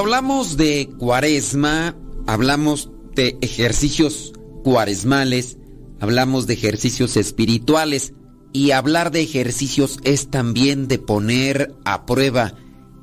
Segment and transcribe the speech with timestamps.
[0.00, 1.94] Hablamos de cuaresma,
[2.26, 4.32] hablamos de ejercicios
[4.64, 5.58] cuaresmales,
[6.00, 8.14] hablamos de ejercicios espirituales
[8.54, 12.54] y hablar de ejercicios es también de poner a prueba,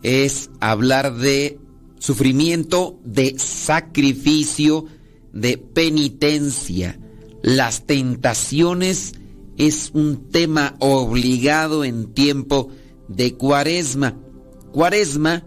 [0.02, 1.60] es hablar de
[2.00, 4.86] sufrimiento, de sacrificio,
[5.34, 7.00] de penitencia.
[7.44, 9.14] Las tentaciones
[9.56, 12.70] es un tema obligado en tiempo
[13.08, 14.18] de cuaresma.
[14.72, 15.44] Cuaresma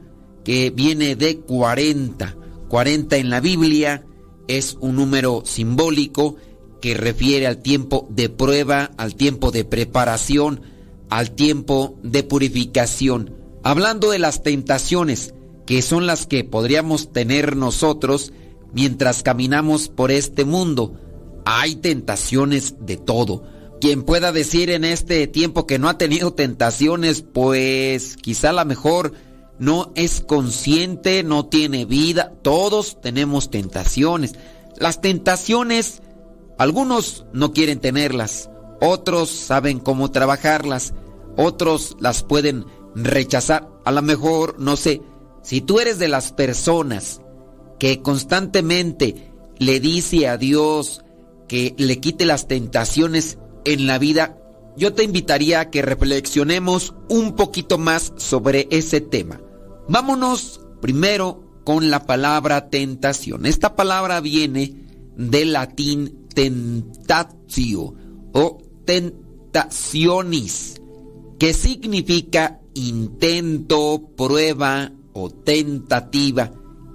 [0.74, 2.36] viene de 40.
[2.68, 4.04] 40 en la Biblia
[4.48, 6.36] es un número simbólico
[6.80, 10.62] que refiere al tiempo de prueba, al tiempo de preparación,
[11.08, 13.34] al tiempo de purificación.
[13.62, 15.34] Hablando de las tentaciones,
[15.66, 18.32] que son las que podríamos tener nosotros
[18.72, 20.94] mientras caminamos por este mundo,
[21.44, 23.44] hay tentaciones de todo.
[23.80, 29.12] Quien pueda decir en este tiempo que no ha tenido tentaciones, pues quizá la mejor
[29.60, 32.32] no es consciente, no tiene vida.
[32.40, 34.34] Todos tenemos tentaciones.
[34.76, 36.00] Las tentaciones,
[36.56, 38.48] algunos no quieren tenerlas,
[38.80, 40.94] otros saben cómo trabajarlas,
[41.36, 42.64] otros las pueden
[42.94, 43.68] rechazar.
[43.84, 45.02] A lo mejor, no sé,
[45.42, 47.20] si tú eres de las personas
[47.78, 51.04] que constantemente le dice a Dios
[51.48, 53.36] que le quite las tentaciones
[53.66, 54.38] en la vida,
[54.74, 59.38] yo te invitaría a que reflexionemos un poquito más sobre ese tema.
[59.90, 63.44] Vámonos primero con la palabra tentación.
[63.44, 64.72] Esta palabra viene
[65.16, 67.96] del latín tentatio
[68.32, 70.80] o tentacionis,
[71.40, 76.52] que significa intento, prueba o tentativa.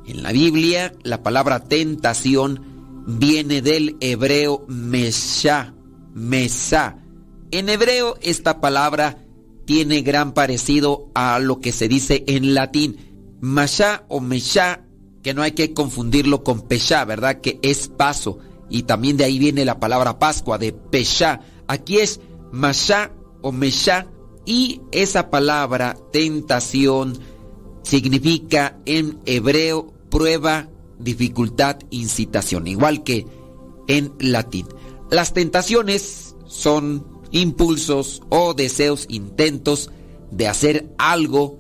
[0.07, 5.73] En la Biblia, la palabra tentación viene del hebreo mesha,
[6.13, 7.03] mesá.
[7.51, 9.24] En hebreo, esta palabra
[9.65, 13.37] tiene gran parecido a lo que se dice en latín.
[13.41, 14.85] Masha o mesha,
[15.21, 17.41] que no hay que confundirlo con pesha, ¿verdad?
[17.41, 18.39] Que es paso.
[18.69, 21.41] Y también de ahí viene la palabra Pascua, de pesha.
[21.67, 22.19] Aquí es
[22.51, 24.07] masha o mesha.
[24.45, 27.19] Y esa palabra, tentación,
[27.83, 30.69] significa en hebreo prueba,
[30.99, 33.25] dificultad, incitación, igual que
[33.87, 34.67] en latín.
[35.09, 39.89] Las tentaciones son impulsos o deseos, intentos
[40.31, 41.57] de hacer algo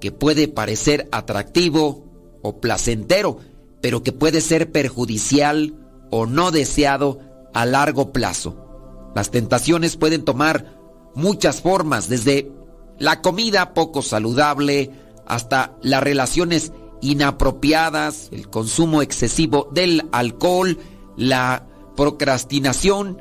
[0.00, 2.04] que puede parecer atractivo
[2.42, 3.38] o placentero,
[3.80, 5.74] pero que puede ser perjudicial
[6.10, 7.20] o no deseado
[7.52, 9.12] a largo plazo.
[9.14, 10.78] Las tentaciones pueden tomar
[11.14, 12.50] muchas formas, desde
[12.98, 14.90] la comida poco saludable
[15.26, 20.78] hasta las relaciones inapropiadas, el consumo excesivo del alcohol,
[21.16, 23.18] la procrastinación,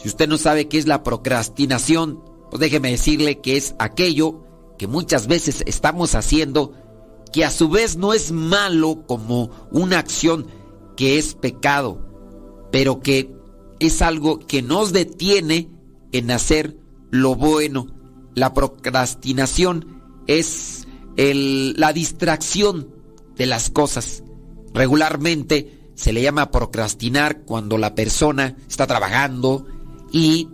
[0.00, 4.44] si usted no sabe qué es la procrastinación, pues déjeme decirle que es aquello
[4.78, 6.72] que muchas veces estamos haciendo
[7.32, 10.46] que a su vez no es malo como una acción
[10.96, 12.00] que es pecado,
[12.70, 13.34] pero que
[13.80, 15.68] es algo que nos detiene
[16.12, 16.76] en hacer
[17.10, 17.88] lo bueno.
[18.34, 20.86] La procrastinación es
[21.16, 22.94] la distracción
[23.34, 24.22] de las cosas.
[24.72, 29.66] Regularmente se le llama procrastinar cuando la persona está trabajando,
[30.12, 30.48] y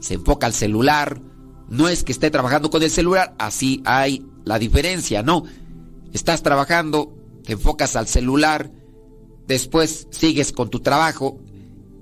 [0.00, 1.20] se enfoca al celular.
[1.68, 5.44] No es que esté trabajando con el celular, así hay la diferencia, no.
[6.12, 7.14] Estás trabajando,
[7.44, 8.72] te enfocas al celular,
[9.46, 11.38] después sigues con tu trabajo,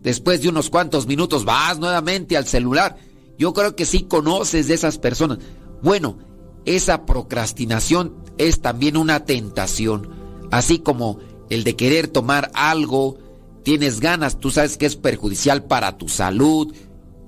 [0.02, 2.96] después de unos cuantos minutos vas nuevamente al celular.
[3.38, 5.38] Yo creo que sí conoces de esas personas.
[5.82, 6.19] Bueno,
[6.64, 10.10] esa procrastinación es también una tentación,
[10.50, 11.19] así como
[11.50, 13.19] el de querer tomar algo,
[13.62, 16.75] tienes ganas, tú sabes que es perjudicial para tu salud,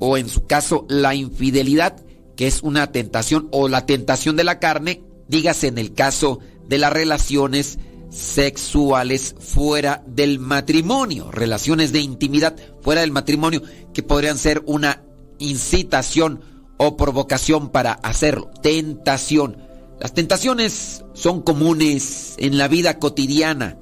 [0.00, 2.05] o en su caso la infidelidad,
[2.35, 6.79] que es una tentación, o la tentación de la carne, dígase en el caso de
[6.79, 7.79] las relaciones
[8.11, 13.62] sexuales fuera del matrimonio, relaciones de intimidad fuera del matrimonio,
[13.94, 15.05] que podrían ser una
[15.38, 16.41] incitación
[16.76, 19.58] o provocación para hacerlo, tentación.
[20.00, 23.79] Las tentaciones son comunes en la vida cotidiana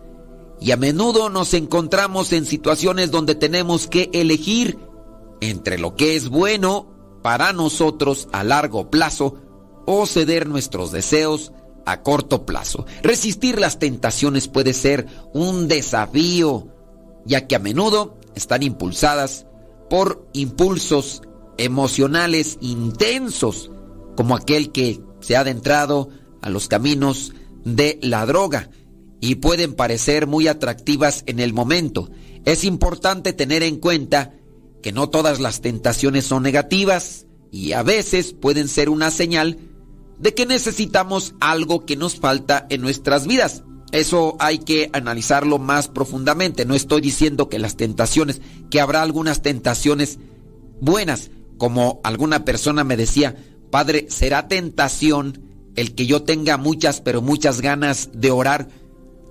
[0.61, 4.79] y a menudo nos encontramos en situaciones donde tenemos que elegir
[5.41, 6.89] entre lo que es bueno
[7.23, 9.35] para nosotros a largo plazo
[9.87, 11.53] o ceder nuestros deseos
[11.87, 12.85] a corto plazo.
[13.03, 16.69] Resistir las tentaciones puede ser un desafío,
[17.25, 19.47] ya que a menudo están impulsadas
[19.89, 21.23] por impulsos
[21.57, 23.71] emocionales intensos,
[24.17, 26.11] como aquel que se ha adentrado
[26.43, 27.33] a los caminos
[27.65, 28.71] de la droga
[29.21, 32.11] y pueden parecer muy atractivas en el momento.
[32.45, 34.35] Es importante tener en cuenta
[34.83, 39.59] que no todas las tentaciones son negativas y a veces pueden ser una señal
[40.19, 43.63] de que necesitamos algo que nos falta en nuestras vidas.
[43.91, 46.67] eso hay que analizarlo más profundamente.
[46.67, 50.19] No estoy diciendo que las tentaciones, que habrá algunas tentaciones
[50.81, 53.37] buenas, como alguna persona me decía,
[53.71, 55.43] Padre, ¿será tentación
[55.75, 58.69] el que yo tenga muchas, pero muchas ganas de orar?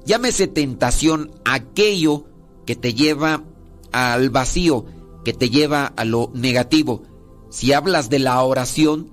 [0.06, 2.26] Llámese tentación aquello
[2.66, 3.44] que te lleva
[3.92, 4.86] al vacío,
[5.28, 7.04] que te lleva a lo negativo.
[7.50, 9.12] Si hablas de la oración,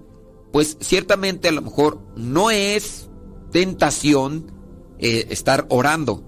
[0.52, 3.10] pues ciertamente a lo mejor no es
[3.50, 4.52] tentación
[5.00, 6.22] eh, estar orando,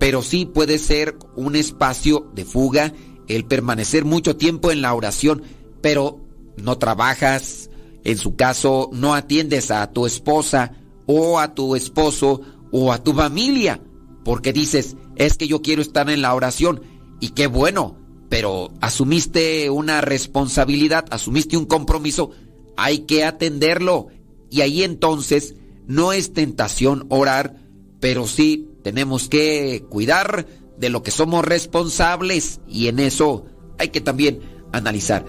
[0.00, 2.92] pero sí puede ser un espacio de fuga
[3.28, 5.44] el permanecer mucho tiempo en la oración,
[5.82, 6.18] pero
[6.56, 7.70] no trabajas,
[8.02, 10.72] en su caso no atiendes a tu esposa
[11.06, 12.40] o a tu esposo
[12.72, 13.80] o a tu familia,
[14.24, 16.82] porque dices, es que yo quiero estar en la oración
[17.20, 22.30] y qué bueno, pero asumiste una responsabilidad, asumiste un compromiso,
[22.76, 24.08] hay que atenderlo.
[24.50, 25.54] Y ahí entonces
[25.86, 27.56] no es tentación orar,
[28.00, 30.46] pero sí tenemos que cuidar
[30.78, 33.46] de lo que somos responsables y en eso
[33.78, 34.40] hay que también
[34.72, 35.24] analizar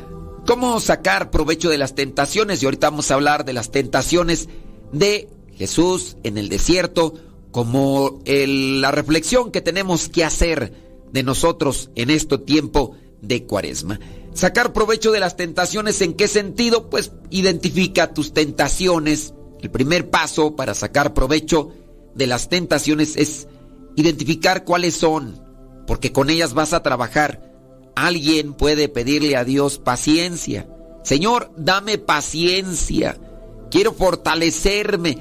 [0.49, 4.49] cómo sacar provecho de las tentaciones y ahorita vamos a hablar de las tentaciones
[4.91, 7.13] de Jesús en el desierto
[7.51, 13.99] como la reflexión que tenemos que hacer de nosotros en este tiempo de cuaresma.
[14.33, 16.89] Sacar provecho de las tentaciones, ¿en qué sentido?
[16.89, 19.33] Pues identifica tus tentaciones.
[19.61, 21.71] El primer paso para sacar provecho
[22.15, 23.47] de las tentaciones es
[23.95, 25.41] identificar cuáles son,
[25.87, 27.51] porque con ellas vas a trabajar.
[27.95, 30.69] Alguien puede pedirle a Dios paciencia.
[31.03, 33.17] Señor, dame paciencia.
[33.71, 35.17] Quiero fortalecerme.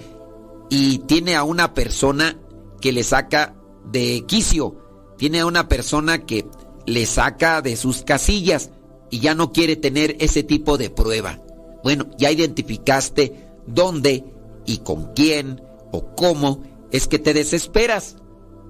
[0.70, 2.38] Y tiene a una persona
[2.80, 3.56] que le saca
[3.90, 4.87] de quicio
[5.18, 6.46] tiene a una persona que
[6.86, 8.70] le saca de sus casillas
[9.10, 11.42] y ya no quiere tener ese tipo de prueba.
[11.82, 14.24] Bueno, ya identificaste dónde
[14.64, 15.60] y con quién
[15.92, 18.16] o cómo es que te desesperas.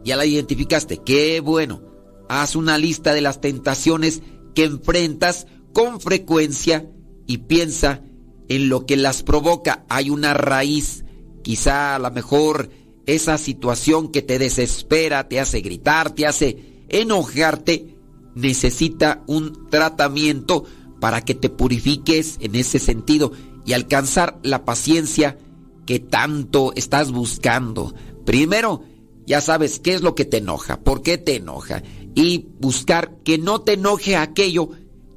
[0.05, 0.99] Ya la identificaste.
[0.99, 1.83] Qué bueno.
[2.28, 4.23] Haz una lista de las tentaciones
[4.55, 6.90] que enfrentas con frecuencia
[7.26, 8.02] y piensa
[8.49, 9.85] en lo que las provoca.
[9.88, 11.05] Hay una raíz,
[11.43, 12.71] quizá a lo mejor
[13.09, 17.97] esa situación que te desespera, te hace gritar, te hace enojarte,
[18.35, 20.65] necesita un tratamiento
[21.00, 23.33] para que te purifiques en ese sentido
[23.65, 25.38] y alcanzar la paciencia
[25.87, 27.95] que tanto estás buscando.
[28.27, 28.83] Primero,
[29.27, 31.83] ya sabes qué es lo que te enoja, por qué te enoja
[32.15, 34.69] y buscar que no te enoje aquello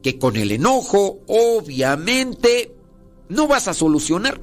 [0.02, 2.74] que con el enojo obviamente
[3.28, 4.40] no vas a solucionar.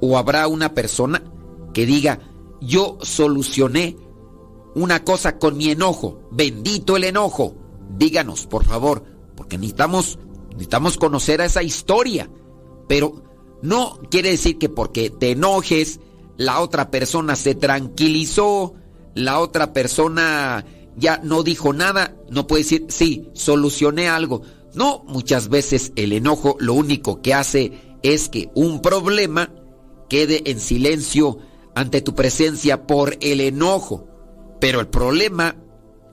[0.00, 1.22] O habrá una persona
[1.74, 2.20] que diga,
[2.60, 3.96] yo solucioné
[4.74, 6.20] una cosa con mi enojo.
[6.30, 7.54] Bendito el enojo.
[7.96, 9.04] Díganos, por favor,
[9.36, 10.18] porque necesitamos,
[10.50, 12.30] necesitamos conocer a esa historia.
[12.88, 13.22] Pero
[13.62, 16.00] no quiere decir que porque te enojes,
[16.36, 18.74] la otra persona se tranquilizó,
[19.14, 20.64] la otra persona
[20.96, 24.42] ya no dijo nada, no puede decir, sí, solucioné algo.
[24.74, 27.72] No, muchas veces el enojo lo único que hace
[28.02, 29.52] es que un problema
[30.08, 31.38] quede en silencio
[31.78, 34.08] ante tu presencia por el enojo.
[34.60, 35.54] Pero el problema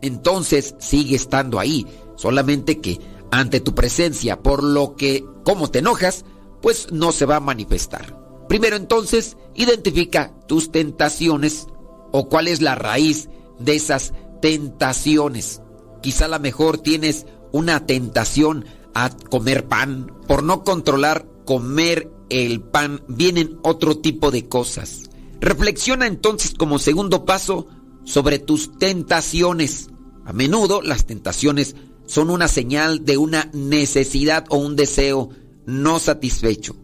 [0.04, 3.00] entonces sigue estando ahí, solamente que
[3.32, 6.24] ante tu presencia por lo que, como te enojas,
[6.62, 8.16] pues no se va a manifestar.
[8.48, 11.66] Primero entonces, identifica tus tentaciones
[12.12, 15.64] o cuál es la raíz de esas tentaciones.
[16.04, 20.12] Quizá a lo mejor tienes una tentación a comer pan.
[20.28, 25.10] Por no controlar comer el pan, vienen otro tipo de cosas.
[25.46, 27.68] Reflexiona entonces como segundo paso
[28.04, 29.90] sobre tus tentaciones.
[30.26, 31.76] A menudo las tentaciones
[32.08, 35.30] son una señal de una necesidad o un deseo
[35.68, 36.76] no satisfecho.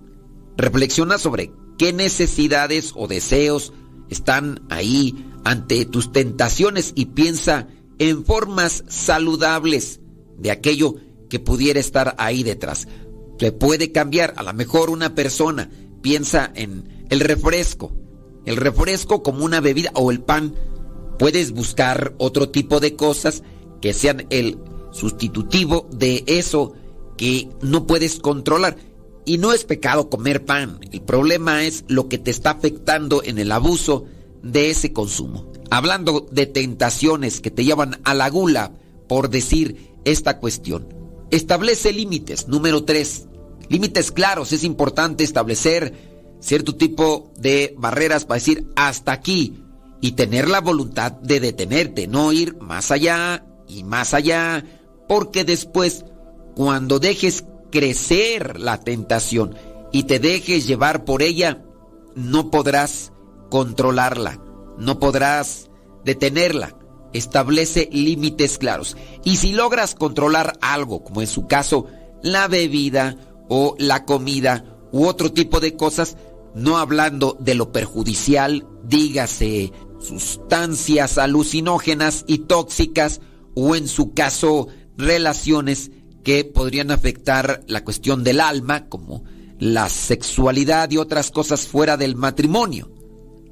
[0.57, 3.73] Reflexiona sobre qué necesidades o deseos
[4.11, 10.01] están ahí ante tus tentaciones y piensa en formas saludables
[10.37, 10.97] de aquello
[11.31, 12.87] que pudiera estar ahí detrás.
[13.39, 15.71] Se puede cambiar, a lo mejor una persona
[16.03, 17.91] piensa en el refresco,
[18.45, 20.55] el refresco como una bebida o el pan.
[21.19, 23.43] Puedes buscar otro tipo de cosas
[23.81, 24.57] que sean el
[24.91, 26.73] sustitutivo de eso
[27.17, 28.77] que no puedes controlar.
[29.25, 30.79] Y no es pecado comer pan.
[30.91, 34.05] El problema es lo que te está afectando en el abuso
[34.41, 35.51] de ese consumo.
[35.69, 38.73] Hablando de tentaciones que te llevan a la gula
[39.07, 40.87] por decir esta cuestión.
[41.29, 42.47] Establece límites.
[42.47, 43.27] Número 3.
[43.69, 44.51] Límites claros.
[44.51, 46.10] Es importante establecer
[46.41, 49.63] cierto tipo de barreras para decir hasta aquí
[50.01, 54.65] y tener la voluntad de detenerte, no ir más allá y más allá,
[55.07, 56.03] porque después,
[56.55, 59.55] cuando dejes crecer la tentación
[59.91, 61.63] y te dejes llevar por ella,
[62.15, 63.13] no podrás
[63.49, 64.41] controlarla,
[64.77, 65.69] no podrás
[66.03, 66.75] detenerla.
[67.13, 68.95] Establece límites claros.
[69.25, 71.87] Y si logras controlar algo, como en su caso
[72.23, 73.17] la bebida
[73.49, 76.15] o la comida u otro tipo de cosas,
[76.55, 83.21] no hablando de lo perjudicial, dígase sustancias alucinógenas y tóxicas
[83.55, 84.67] o en su caso
[84.97, 85.91] relaciones
[86.23, 89.23] que podrían afectar la cuestión del alma, como
[89.59, 92.91] la sexualidad y otras cosas fuera del matrimonio.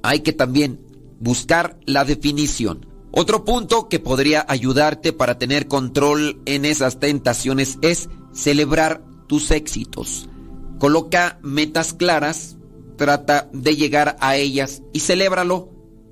[0.02, 0.80] Hay que también
[1.20, 2.88] buscar la definición.
[3.12, 10.30] Otro punto que podría ayudarte para tener control en esas tentaciones es celebrar tus éxitos.
[10.78, 12.58] Coloca metas claras,
[13.00, 15.70] trata de llegar a ellas y celébralo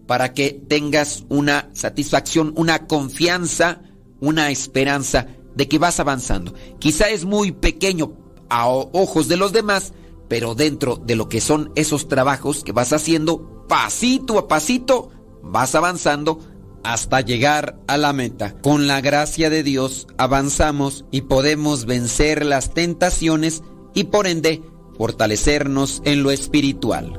[0.07, 3.81] para que tengas una satisfacción, una confianza,
[4.21, 6.53] una esperanza de que vas avanzando.
[6.79, 8.13] Quizá es muy pequeño
[8.49, 9.93] a ojos de los demás,
[10.29, 15.11] pero dentro de lo que son esos trabajos que vas haciendo, pasito a pasito,
[15.43, 16.39] vas avanzando
[16.85, 18.55] hasta llegar a la meta.
[18.61, 23.61] Con la gracia de Dios avanzamos y podemos vencer las tentaciones
[23.93, 24.61] y por ende
[24.97, 27.13] fortalecernos en lo espiritual.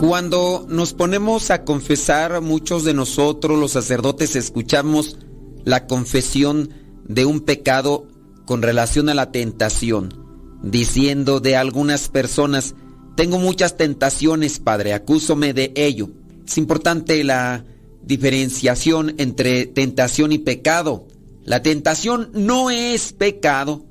[0.00, 5.18] Cuando nos ponemos a confesar, muchos de nosotros los sacerdotes escuchamos
[5.64, 6.70] la confesión
[7.04, 8.06] de un pecado
[8.46, 10.14] con relación a la tentación,
[10.62, 12.74] diciendo de algunas personas,
[13.18, 16.08] tengo muchas tentaciones, Padre, acúsome de ello.
[16.46, 17.64] Es importante la
[18.00, 21.08] diferenciación entre tentación y pecado.
[21.42, 23.84] La tentación no es pecado,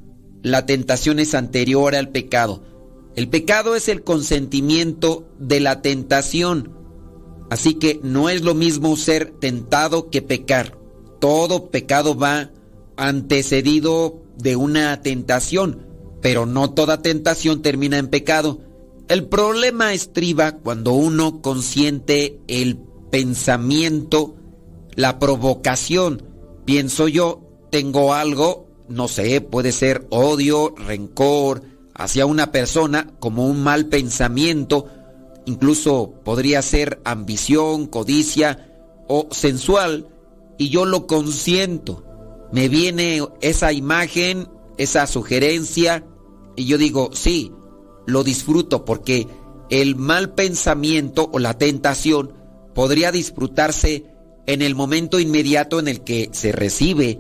[0.44, 2.64] la tentación es anterior al pecado.
[3.18, 6.72] El pecado es el consentimiento de la tentación.
[7.50, 10.80] Así que no es lo mismo ser tentado que pecar.
[11.20, 12.52] Todo pecado va
[12.96, 15.86] antecedido de una tentación,
[16.22, 18.62] pero no toda tentación termina en pecado.
[19.08, 22.78] El problema estriba cuando uno consiente el
[23.10, 24.36] pensamiento,
[24.96, 26.24] la provocación.
[26.66, 31.62] Pienso yo, tengo algo, no sé, puede ser odio, rencor
[31.94, 34.88] hacia una persona como un mal pensamiento,
[35.46, 38.74] incluso podría ser ambición, codicia
[39.08, 40.10] o sensual,
[40.58, 42.04] y yo lo consiento.
[42.52, 46.06] Me viene esa imagen, esa sugerencia,
[46.58, 47.54] y yo digo, sí,
[48.08, 49.28] lo disfruto porque
[49.70, 52.34] el mal pensamiento o la tentación
[52.74, 54.06] podría disfrutarse
[54.48, 57.20] en el momento inmediato en el que se recibe,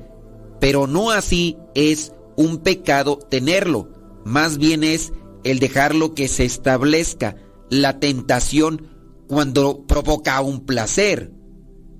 [0.59, 3.91] pero no así es un pecado tenerlo,
[4.25, 5.11] más bien es
[5.43, 7.35] el dejarlo que se establezca
[7.69, 8.87] la tentación
[9.27, 11.33] cuando provoca un placer.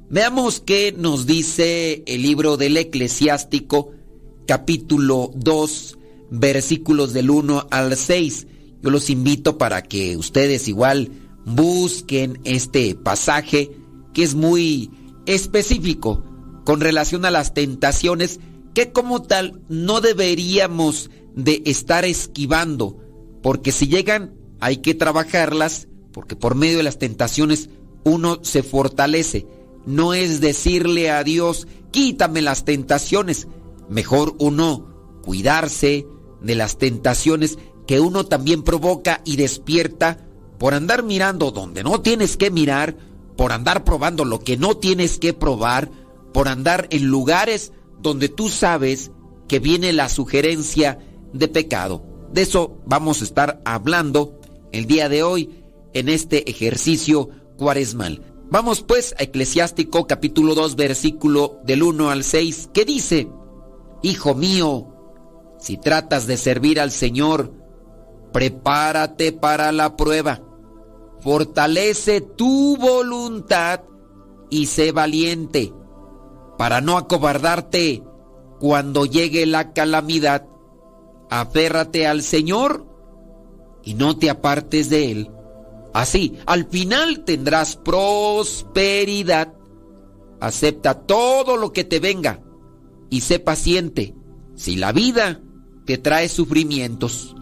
[0.10, 3.92] Veamos qué nos dice el libro del eclesiástico
[4.48, 5.98] capítulo 2
[6.30, 8.48] versículos del 1 al 6
[8.82, 11.12] yo los invito para que ustedes igual
[11.46, 13.72] busquen este pasaje
[14.14, 14.92] que es muy
[15.26, 16.24] específico
[16.66, 18.40] con relación a las tentaciones
[18.74, 22.98] que como tal no deberíamos de estar esquivando,
[23.42, 27.70] porque si llegan hay que trabajarlas, porque por medio de las tentaciones
[28.04, 29.46] uno se fortalece.
[29.86, 33.48] No es decirle a Dios, quítame las tentaciones,
[33.90, 36.06] mejor uno cuidarse
[36.42, 40.20] de las tentaciones que uno también provoca y despierta
[40.60, 42.96] por andar mirando donde no tienes que mirar,
[43.36, 45.90] por andar probando lo que no tienes que probar,
[46.34, 49.12] por andar en lugares donde tú sabes
[49.48, 51.00] que viene la sugerencia
[51.34, 52.04] de pecado.
[52.32, 54.40] De eso vamos a estar hablando
[54.72, 58.22] el día de hoy en este ejercicio cuaresmal.
[58.50, 63.30] Vamos pues a Eclesiástico capítulo 2 versículo del 1 al 6 que dice,
[64.04, 64.94] Hijo mío,
[65.60, 67.54] si tratas de servir al Señor,
[68.38, 70.44] prepárate para la prueba,
[71.22, 73.82] fortalece tu voluntad
[74.52, 75.74] y sé valiente
[76.56, 78.04] para no acobardarte
[78.60, 80.46] cuando llegue la calamidad.
[81.32, 82.86] Aférrate al Señor
[83.84, 85.32] y no te apartes de Él.
[85.96, 89.52] Así, al final tendrás prosperidad.
[90.40, 92.40] Acepta todo lo que te venga
[93.10, 94.14] y sé paciente.
[94.54, 95.42] Si la vida
[95.88, 97.34] te trae sufrimientos,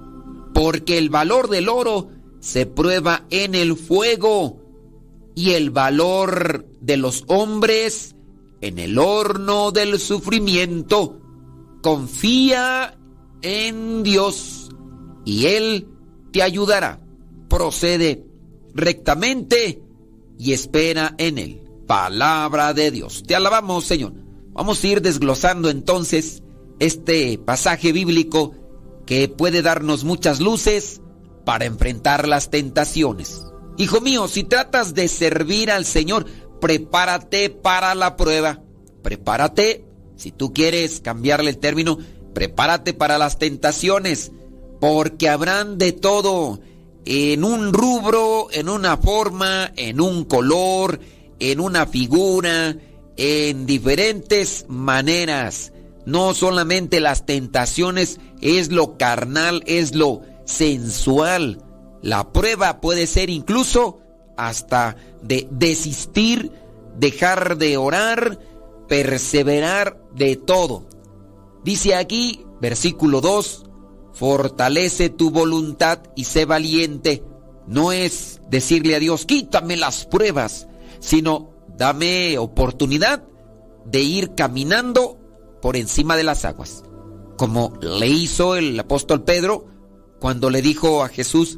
[0.56, 2.08] porque el valor del oro
[2.40, 4.62] se prueba en el fuego
[5.36, 8.16] y el valor de los hombres
[8.62, 11.20] en el horno del sufrimiento.
[11.84, 12.98] Confía
[13.42, 14.70] en Dios
[15.26, 15.90] y Él
[16.32, 17.02] te ayudará.
[17.50, 18.26] Procede
[18.74, 19.84] rectamente
[20.40, 21.64] y espera en Él.
[21.86, 23.24] Palabra de Dios.
[23.28, 24.14] Te alabamos, Señor.
[24.54, 26.44] Vamos a ir desglosando entonces
[26.80, 28.54] este pasaje bíblico
[29.06, 31.02] que puede darnos muchas luces
[31.46, 33.46] para enfrentar las tentaciones.
[33.78, 36.26] Hijo mío, si tratas de servir al Señor,
[36.62, 38.62] prepárate para la prueba.
[39.02, 41.98] Prepárate, si tú quieres cambiarle el término,
[42.34, 44.32] prepárate para las tentaciones,
[44.80, 46.60] porque habrán de todo,
[47.06, 51.00] en un rubro, en una forma, en un color,
[51.40, 52.76] en una figura,
[53.18, 55.72] en diferentes maneras.
[56.06, 61.62] No solamente las tentaciones es lo carnal, es lo sensual.
[62.02, 64.00] La prueba puede ser incluso
[64.38, 66.52] hasta de desistir,
[66.98, 68.40] dejar de orar,
[68.88, 70.88] perseverar de todo.
[71.64, 73.66] Dice aquí, versículo 2,
[74.14, 77.24] fortalece tu voluntad y sé valiente.
[77.66, 80.68] No es decirle a Dios, quítame las pruebas,
[81.00, 83.24] sino dame oportunidad
[83.86, 85.18] de ir caminando
[85.66, 86.84] por encima de las aguas,
[87.40, 89.66] como le hizo el apóstol Pedro
[90.20, 91.58] cuando le dijo a Jesús,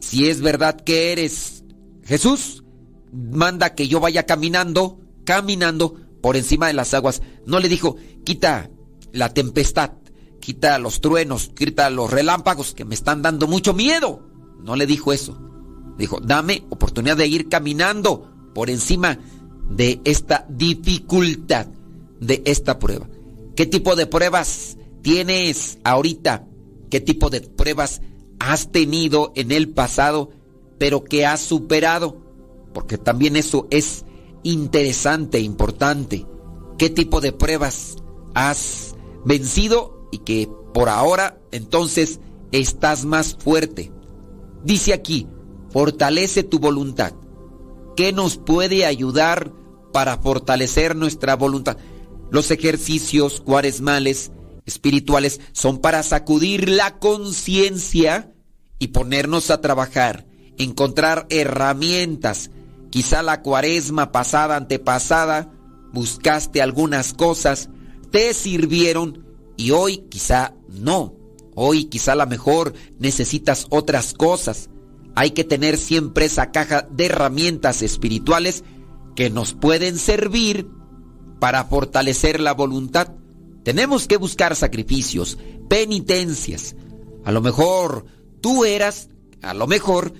[0.00, 1.62] si es verdad que eres
[2.02, 2.64] Jesús,
[3.12, 7.22] manda que yo vaya caminando, caminando por encima de las aguas.
[7.46, 8.70] No le dijo, quita
[9.12, 9.92] la tempestad,
[10.40, 14.28] quita los truenos, quita los relámpagos que me están dando mucho miedo.
[14.64, 15.38] No le dijo eso.
[15.96, 19.16] Dijo, dame oportunidad de ir caminando por encima
[19.70, 21.68] de esta dificultad,
[22.18, 23.06] de esta prueba.
[23.56, 26.48] ¿Qué tipo de pruebas tienes ahorita?
[26.90, 28.00] ¿Qué tipo de pruebas
[28.40, 30.30] has tenido en el pasado,
[30.78, 32.20] pero que has superado?
[32.72, 34.04] Porque también eso es
[34.42, 36.26] interesante, importante.
[36.78, 37.96] ¿Qué tipo de pruebas
[38.34, 42.18] has vencido y que por ahora entonces
[42.50, 43.92] estás más fuerte?
[44.64, 45.28] Dice aquí,
[45.70, 47.12] fortalece tu voluntad.
[47.96, 49.52] ¿Qué nos puede ayudar
[49.92, 51.76] para fortalecer nuestra voluntad?
[52.34, 54.32] Los ejercicios cuaresmales
[54.66, 58.34] espirituales son para sacudir la conciencia
[58.80, 60.26] y ponernos a trabajar,
[60.58, 62.50] encontrar herramientas.
[62.90, 65.52] Quizá la cuaresma pasada, antepasada,
[65.92, 67.70] buscaste algunas cosas,
[68.10, 69.24] te sirvieron
[69.56, 71.14] y hoy quizá no.
[71.54, 74.70] Hoy quizá la mejor necesitas otras cosas.
[75.14, 78.64] Hay que tener siempre esa caja de herramientas espirituales
[79.14, 80.66] que nos pueden servir
[81.44, 83.08] para fortalecer la voluntad.
[83.64, 85.36] Tenemos que buscar sacrificios,
[85.68, 86.74] penitencias.
[87.22, 88.06] A lo mejor
[88.40, 89.10] tú eras,
[89.42, 90.14] a lo mejor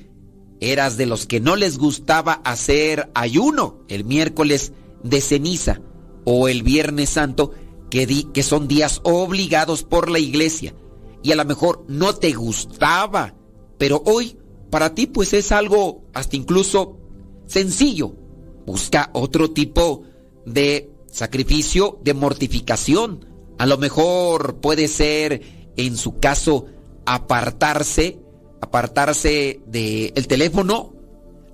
[0.61, 5.81] eras de los que no les gustaba hacer ayuno el miércoles de ceniza
[6.27, 7.53] o el viernes santo,
[7.89, 10.75] que, di, que son días obligados por la iglesia.
[11.23, 13.35] Y a lo mejor no te gustaba,
[13.79, 14.37] pero hoy
[14.69, 16.99] para ti pues es algo hasta incluso
[17.47, 18.15] sencillo.
[18.67, 20.03] Busca otro tipo
[20.45, 23.24] de sacrificio, de mortificación.
[23.57, 26.66] A lo mejor puede ser, en su caso,
[27.07, 28.18] apartarse,
[28.61, 30.92] apartarse del teléfono.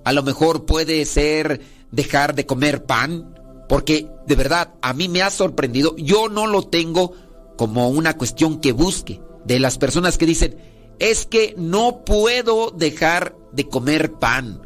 [0.03, 3.35] A lo mejor puede ser dejar de comer pan,
[3.69, 5.95] porque de verdad a mí me ha sorprendido.
[5.95, 7.13] Yo no lo tengo
[7.55, 9.21] como una cuestión que busque.
[9.45, 10.57] De las personas que dicen,
[10.99, 14.61] es que no puedo dejar de comer pan.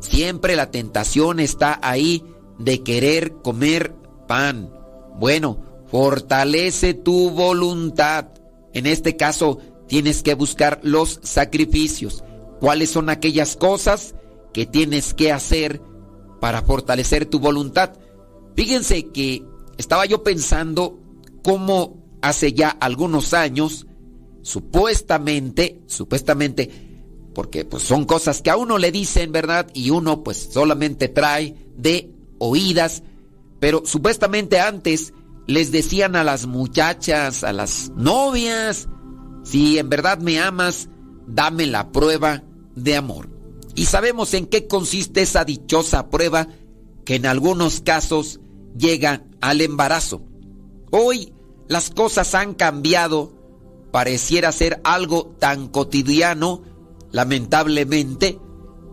[0.00, 2.24] Siempre la tentación está ahí
[2.58, 3.94] de querer comer
[4.26, 4.70] pan.
[5.18, 8.28] Bueno, fortalece tu voluntad.
[8.72, 12.24] En este caso, tienes que buscar los sacrificios.
[12.60, 14.14] ¿Cuáles son aquellas cosas
[14.52, 15.80] que tienes que hacer
[16.40, 17.92] para fortalecer tu voluntad?
[18.54, 19.44] Fíjense que
[19.76, 20.98] estaba yo pensando
[21.42, 23.86] cómo hace ya algunos años,
[24.42, 26.70] supuestamente, supuestamente,
[27.34, 29.68] porque pues son cosas que a uno le dicen, ¿verdad?
[29.74, 33.02] Y uno pues solamente trae de oídas,
[33.60, 35.12] pero supuestamente antes
[35.46, 38.88] les decían a las muchachas, a las novias,
[39.44, 40.88] si en verdad me amas,
[41.26, 42.42] dame la prueba
[42.74, 43.30] de amor.
[43.74, 46.48] Y sabemos en qué consiste esa dichosa prueba
[47.04, 48.40] que en algunos casos
[48.76, 50.22] llega al embarazo.
[50.90, 51.32] Hoy
[51.68, 53.32] las cosas han cambiado,
[53.92, 56.62] pareciera ser algo tan cotidiano,
[57.12, 58.38] lamentablemente,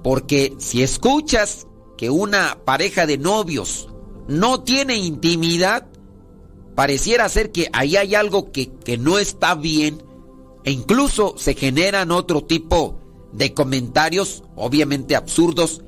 [0.04, 1.66] porque si escuchas
[1.98, 3.90] que una pareja de novios
[4.28, 5.88] no tiene intimidad,
[6.76, 10.02] pareciera ser que ahí hay algo que, que no está bien
[10.64, 13.00] e incluso se generan otro tipo
[13.34, 15.82] de comentarios, obviamente absurdos,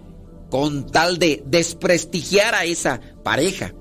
[0.50, 3.74] con tal de desprestigiar a esa pareja.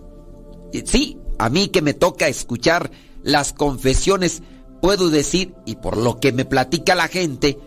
[0.85, 2.91] Sí, a mí que me toca escuchar
[3.23, 4.43] las confesiones,
[4.81, 7.59] puedo decir, y por lo que me platica la gente,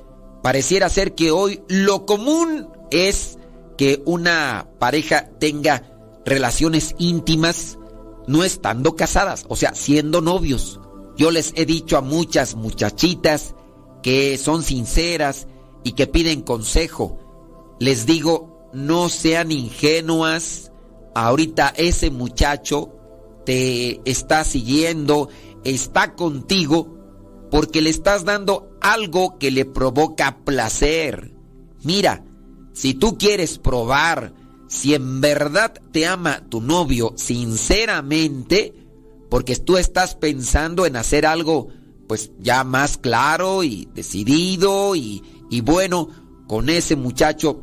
[0.43, 3.37] pareciera ser que hoy lo común es
[3.77, 5.96] que una pareja tenga
[6.27, 7.79] relaciones íntimas
[8.27, 10.81] no estando casadas, o sea, siendo novios.
[11.15, 13.55] Yo les he dicho a muchas muchachitas
[14.03, 15.47] que son sinceras
[15.85, 17.17] y que piden consejo.
[17.79, 20.73] Les digo, no sean ingenuas.
[21.15, 22.93] Ahorita ese muchacho
[23.45, 25.29] te está siguiendo,
[25.63, 26.93] está contigo,
[27.49, 31.33] porque le estás dando algo que le provoca placer.
[31.83, 32.25] Mira,
[32.73, 34.33] si tú quieres probar
[34.67, 38.73] si en verdad te ama tu novio sinceramente,
[39.29, 41.69] porque tú estás pensando en hacer algo
[42.07, 46.09] pues ya más claro y decidido y, y bueno,
[46.47, 47.61] con ese muchacho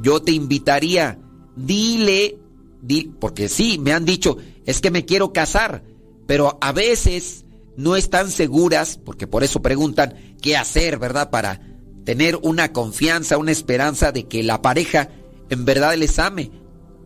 [0.00, 1.18] yo te invitaría,
[1.54, 2.38] dile,
[2.80, 5.84] di, porque sí, me han dicho, es que me quiero casar,
[6.26, 7.44] pero a veces
[7.76, 11.30] no están seguras, porque por eso preguntan qué hacer, ¿verdad?
[11.30, 11.60] Para
[12.04, 15.10] tener una confianza, una esperanza de que la pareja
[15.52, 16.50] en verdad les ame.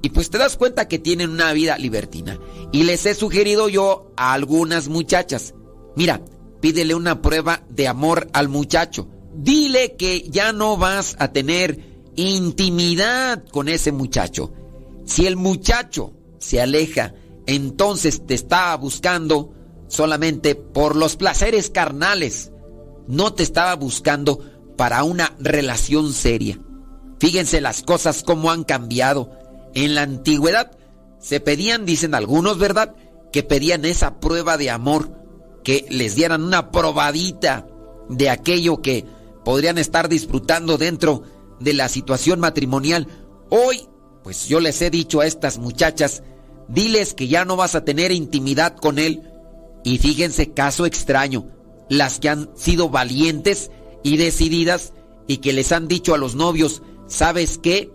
[0.02, 2.38] Y pues te das cuenta que tienen una vida libertina.
[2.70, 5.54] Y les he sugerido yo a algunas muchachas,
[5.96, 6.22] mira,
[6.60, 9.08] pídele una prueba de amor al muchacho.
[9.34, 11.80] Dile que ya no vas a tener
[12.14, 14.52] intimidad con ese muchacho.
[15.04, 17.14] Si el muchacho se aleja,
[17.46, 19.54] entonces te está buscando
[19.88, 22.52] solamente por los placeres carnales.
[23.08, 24.38] No te estaba buscando
[24.76, 26.60] para una relación seria.
[27.18, 29.30] Fíjense las cosas como han cambiado.
[29.74, 30.70] En la antigüedad
[31.18, 32.94] se pedían, dicen algunos, ¿verdad?
[33.32, 35.10] Que pedían esa prueba de amor,
[35.64, 37.66] que les dieran una probadita
[38.08, 39.04] de aquello que
[39.44, 41.22] podrían estar disfrutando dentro
[41.60, 43.06] de la situación matrimonial.
[43.50, 43.88] Hoy,
[44.22, 46.22] pues yo les he dicho a estas muchachas,
[46.68, 49.22] diles que ya no vas a tener intimidad con él.
[49.84, 51.48] Y fíjense, caso extraño,
[51.88, 53.70] las que han sido valientes
[54.02, 54.92] y decididas
[55.26, 57.90] y que les han dicho a los novios, ¿sabes qué?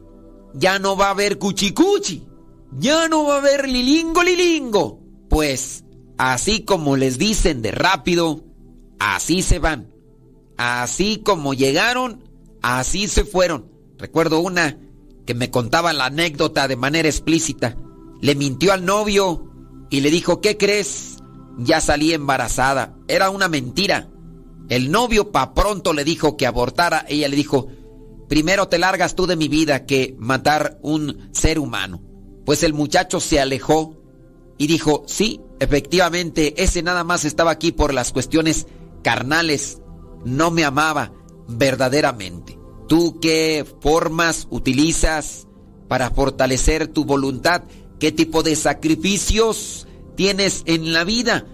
[0.53, 2.27] Ya no va a haber cuchicuchi,
[2.77, 4.99] ya no va a haber lilingo lilingo.
[5.29, 5.85] Pues
[6.17, 8.43] así como les dicen de rápido,
[8.99, 9.93] así se van.
[10.57, 12.23] Así como llegaron,
[12.61, 13.71] así se fueron.
[13.97, 14.77] Recuerdo una
[15.25, 17.77] que me contaba la anécdota de manera explícita.
[18.21, 19.51] Le mintió al novio
[19.89, 21.17] y le dijo, ¿qué crees?
[21.57, 22.97] Ya salí embarazada.
[23.07, 24.09] Era una mentira.
[24.69, 27.05] El novio pa pronto le dijo que abortara.
[27.07, 27.67] Ella le dijo,
[28.31, 32.01] primero te largas tú de mi vida que matar un ser humano.
[32.45, 34.01] Pues el muchacho se alejó
[34.57, 38.67] y dijo, sí, efectivamente, ese nada más estaba aquí por las cuestiones
[39.03, 39.81] carnales.
[40.23, 41.11] No me amaba
[41.49, 42.57] verdaderamente.
[42.87, 45.49] ¿Tú qué formas utilizas
[45.89, 47.63] para fortalecer tu voluntad?
[47.99, 51.45] ¿Qué tipo de sacrificios tienes en la vida?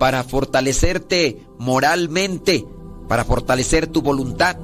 [0.00, 2.64] para fortalecerte moralmente,
[3.06, 4.56] para fortalecer tu voluntad.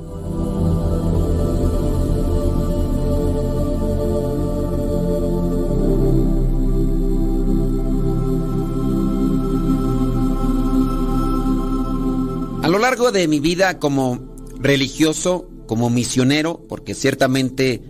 [12.67, 17.81] A lo largo de mi vida como religioso, como misionero, porque ciertamente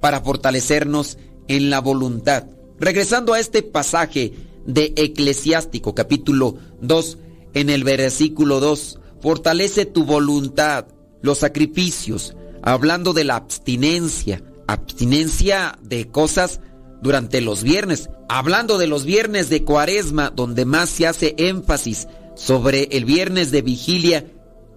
[0.00, 2.46] para fortalecernos en la voluntad.
[2.78, 4.32] Regresando a este pasaje
[4.66, 7.18] de Eclesiástico capítulo 2,
[7.54, 10.86] en el versículo 2, fortalece tu voluntad,
[11.20, 16.60] los sacrificios, hablando de la abstinencia, abstinencia de cosas
[17.02, 22.84] durante los viernes, hablando de los viernes de cuaresma, donde más se hace énfasis sobre
[22.92, 24.26] el viernes de vigilia,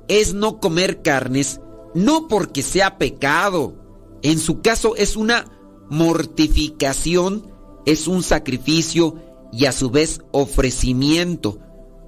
[0.07, 1.59] es no comer carnes,
[1.93, 3.83] no porque sea pecado,
[4.23, 5.45] en su caso es una
[5.89, 7.51] mortificación,
[7.85, 9.15] es un sacrificio
[9.51, 11.59] y a su vez ofrecimiento.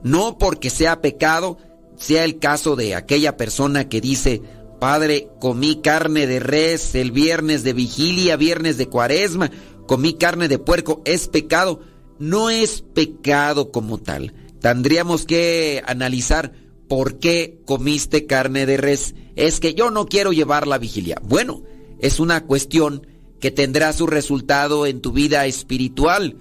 [0.01, 1.57] No porque sea pecado,
[1.97, 4.41] sea el caso de aquella persona que dice,
[4.79, 9.51] Padre, comí carne de res el viernes de vigilia, viernes de cuaresma,
[9.87, 11.81] comí carne de puerco, es pecado.
[12.19, 14.33] No es pecado como tal.
[14.61, 16.53] Tendríamos que analizar
[16.87, 19.15] por qué comiste carne de res.
[19.35, 21.21] Es que yo no quiero llevar la vigilia.
[21.23, 21.63] Bueno,
[21.99, 23.05] es una cuestión
[23.39, 26.37] que tendrá su resultado en tu vida espiritual,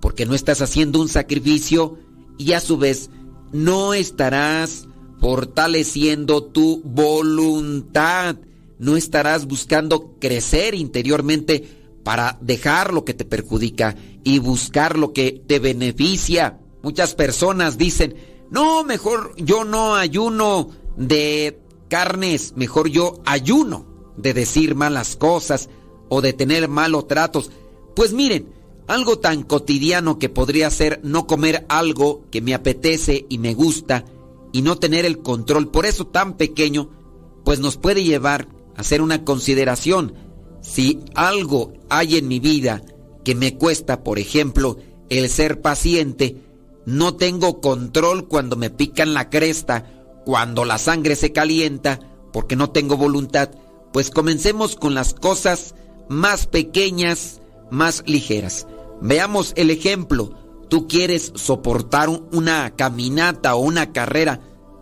[0.00, 1.98] porque no estás haciendo un sacrificio
[2.38, 3.10] y a su vez
[3.52, 4.86] no estarás
[5.20, 8.36] fortaleciendo tu voluntad.
[8.78, 11.75] no estarás buscando crecer interiormente
[12.06, 16.60] para dejar lo que te perjudica y buscar lo que te beneficia.
[16.80, 18.14] Muchas personas dicen,
[18.48, 25.68] no, mejor yo no ayuno de carnes, mejor yo ayuno de decir malas cosas
[26.08, 27.50] o de tener malos tratos.
[27.96, 28.52] Pues miren,
[28.86, 34.04] algo tan cotidiano que podría ser no comer algo que me apetece y me gusta
[34.52, 36.88] y no tener el control, por eso tan pequeño,
[37.44, 40.25] pues nos puede llevar a hacer una consideración.
[40.60, 42.82] Si algo hay en mi vida
[43.24, 46.36] que me cuesta, por ejemplo, el ser paciente,
[46.84, 49.92] no tengo control cuando me pican la cresta,
[50.24, 52.00] cuando la sangre se calienta,
[52.32, 53.50] porque no tengo voluntad,
[53.92, 55.74] pues comencemos con las cosas
[56.08, 57.40] más pequeñas,
[57.70, 58.66] más ligeras.
[59.00, 60.30] Veamos el ejemplo.
[60.68, 64.40] Tú quieres soportar una caminata o una carrera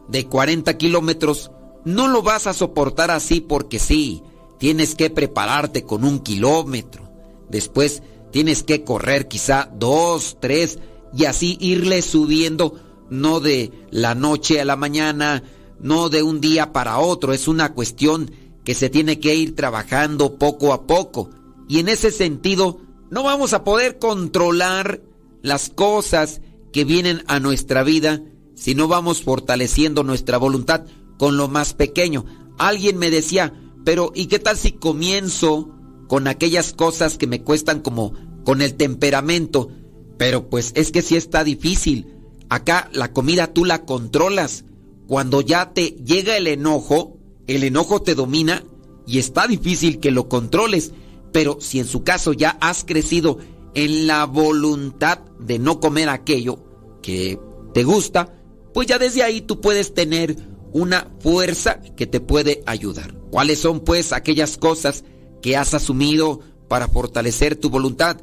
[0.09, 1.51] de 40 kilómetros,
[1.85, 4.23] no lo vas a soportar así porque sí.
[4.65, 7.13] Tienes que prepararte con un kilómetro.
[7.51, 10.79] Después tienes que correr quizá dos, tres
[11.15, 15.43] y así irle subiendo, no de la noche a la mañana,
[15.81, 17.35] no de un día para otro.
[17.35, 18.31] Es una cuestión
[18.65, 21.29] que se tiene que ir trabajando poco a poco.
[21.69, 25.03] Y en ese sentido, no vamos a poder controlar
[25.43, 26.41] las cosas
[26.73, 28.23] que vienen a nuestra vida
[28.55, 30.87] si no vamos fortaleciendo nuestra voluntad
[31.19, 32.25] con lo más pequeño.
[32.57, 33.53] Alguien me decía,
[33.85, 35.71] pero ¿y qué tal si comienzo
[36.09, 39.71] con aquellas cosas que me cuestan como con el temperamento?
[40.17, 42.15] Pero pues es que sí está difícil.
[42.49, 44.65] Acá la comida tú la controlas.
[45.07, 48.65] Cuando ya te llega el enojo, el enojo te domina
[49.07, 50.93] y está difícil que lo controles.
[51.33, 53.39] Pero si en su caso ya has crecido
[53.75, 56.59] en la voluntad de no comer aquello
[57.03, 57.39] que
[57.75, 58.33] te gusta,
[58.73, 60.37] pues ya desde ahí tú puedes tener
[60.75, 63.15] una fuerza que te puede ayudar.
[63.31, 65.05] ¿Cuáles son pues aquellas cosas
[65.41, 68.19] que has asumido para fortalecer tu voluntad?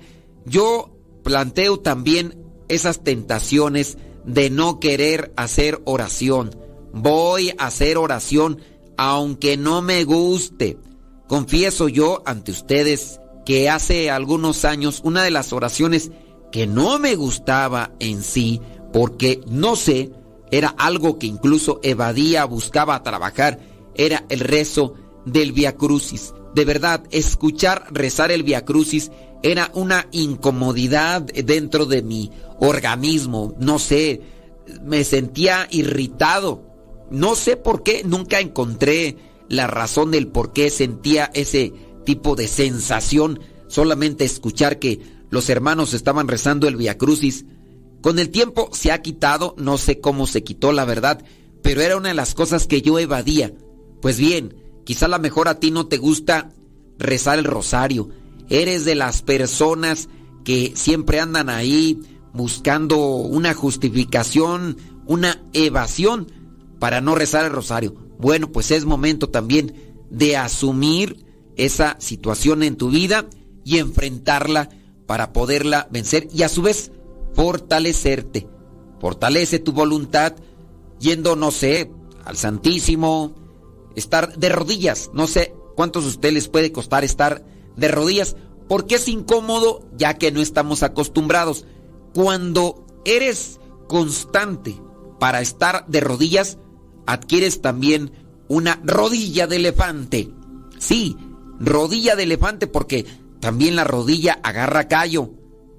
[0.45, 6.55] Yo planteo también esas tentaciones de no querer hacer oración.
[6.93, 8.59] Voy a hacer oración
[8.97, 10.77] aunque no me guste.
[11.27, 16.11] Confieso yo ante ustedes que hace algunos años una de las oraciones
[16.51, 18.59] que no me gustaba en sí,
[18.91, 20.11] porque no sé,
[20.51, 23.59] era algo que incluso evadía, buscaba trabajar,
[23.95, 24.93] era el rezo
[25.25, 26.33] del Via Crucis.
[26.53, 29.11] De verdad, escuchar rezar el Via Crucis
[29.43, 34.21] era una incomodidad dentro de mi organismo, no sé,
[34.83, 36.63] me sentía irritado.
[37.09, 39.17] No sé por qué, nunca encontré
[39.49, 41.73] la razón del por qué sentía ese
[42.05, 47.45] tipo de sensación solamente escuchar que los hermanos estaban rezando el Via Crucis.
[48.01, 51.23] Con el tiempo se ha quitado, no sé cómo se quitó la verdad,
[51.61, 53.53] pero era una de las cosas que yo evadía.
[54.01, 56.51] Pues bien, quizá la mejor a ti no te gusta
[56.97, 58.09] rezar el rosario.
[58.49, 60.09] Eres de las personas
[60.43, 61.99] que siempre andan ahí
[62.33, 66.31] buscando una justificación, una evasión
[66.79, 67.95] para no rezar el rosario.
[68.17, 73.27] Bueno, pues es momento también de asumir esa situación en tu vida
[73.63, 74.69] y enfrentarla
[75.05, 76.91] para poderla vencer y a su vez
[77.33, 78.47] fortalecerte.
[78.99, 80.35] Fortalece tu voluntad
[80.99, 81.91] yendo, no sé,
[82.25, 83.33] al Santísimo,
[83.95, 85.09] estar de rodillas.
[85.13, 87.43] No sé cuántos de ustedes les puede costar estar
[87.75, 88.35] de rodillas
[88.67, 91.65] porque es incómodo ya que no estamos acostumbrados.
[92.13, 94.79] Cuando eres constante
[95.19, 96.57] para estar de rodillas,
[97.05, 98.11] adquieres también
[98.47, 100.31] una rodilla de elefante.
[100.77, 101.17] Sí,
[101.59, 103.05] rodilla de elefante porque
[103.39, 105.31] también la rodilla agarra callo,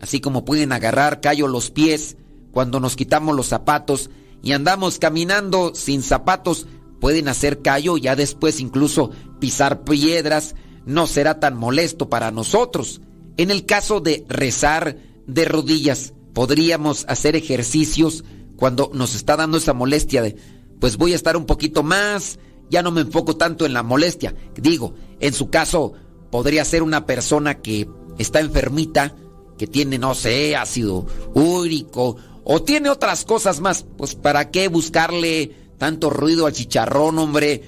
[0.03, 2.17] así como pueden agarrar callo los pies
[2.51, 4.11] cuando nos quitamos los zapatos
[4.43, 6.67] y andamos caminando sin zapatos,
[7.01, 13.01] pueden hacer callo, ya después incluso pisar piedras, no será tan molesto para nosotros.
[13.37, 18.25] En el caso de rezar de rodillas, podríamos hacer ejercicios
[18.57, 20.37] cuando nos está dando esa molestia de
[20.81, 24.35] pues voy a estar un poquito más, ya no me enfoco tanto en la molestia.
[24.57, 25.93] Digo, en su caso,
[26.33, 27.89] podría ser una persona que
[28.19, 29.15] está enfermita,
[29.63, 33.87] que tiene, no sé, ácido úrico, o tiene otras cosas más.
[33.97, 37.63] Pues, ¿para qué buscarle tanto ruido al chicharrón, hombre?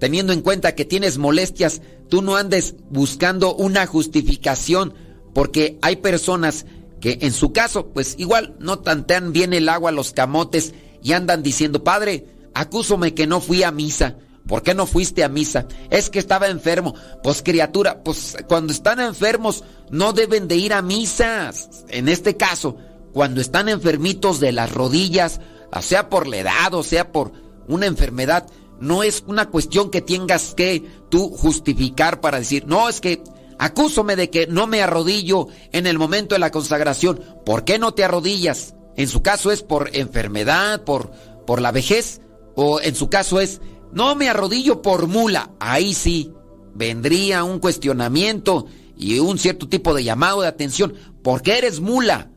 [0.00, 4.92] Teniendo en cuenta que tienes molestias, tú no andes buscando una justificación,
[5.34, 6.66] porque hay personas
[7.00, 11.44] que en su caso, pues igual no tantean bien el agua los camotes y andan
[11.44, 14.16] diciendo, padre, acúsome que no fui a misa.
[14.46, 15.66] ¿Por qué no fuiste a misa?
[15.90, 16.94] Es que estaba enfermo.
[17.22, 21.84] Pues criatura, pues cuando están enfermos no deben de ir a misas.
[21.88, 22.76] En este caso,
[23.12, 25.40] cuando están enfermitos de las rodillas,
[25.82, 27.32] sea por la edad o sea por
[27.68, 28.46] una enfermedad,
[28.80, 33.22] no es una cuestión que tengas que tú justificar para decir, no, es que
[33.58, 37.20] acúsome de que no me arrodillo en el momento de la consagración.
[37.44, 38.74] ¿Por qué no te arrodillas?
[38.96, 41.10] En su caso es por enfermedad, por,
[41.46, 42.20] por la vejez,
[42.54, 43.60] o en su caso es,
[43.92, 45.50] no me arrodillo por mula.
[45.60, 46.32] Ahí sí,
[46.74, 50.94] vendría un cuestionamiento y un cierto tipo de llamado de atención.
[51.22, 52.30] ¿Por qué eres mula?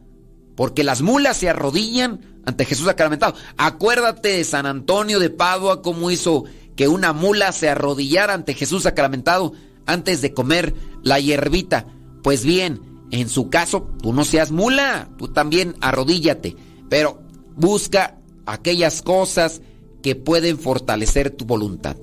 [0.56, 3.36] Porque las mulas se arrodillan ante Jesús sacramentado.
[3.58, 6.46] Acuérdate de San Antonio de Padua, cómo hizo
[6.76, 9.54] que una mula se arrodillara ante Jesús sacramentado
[9.86, 10.74] antes de comer
[11.04, 11.88] la hierbita.
[12.24, 12.82] Pues bien,
[13.12, 16.56] en su caso, tú no seas mula, tú también arrodíllate,
[16.90, 17.22] pero
[17.56, 19.62] busca aquellas cosas
[20.02, 21.98] que pueden fortalecer tu voluntad.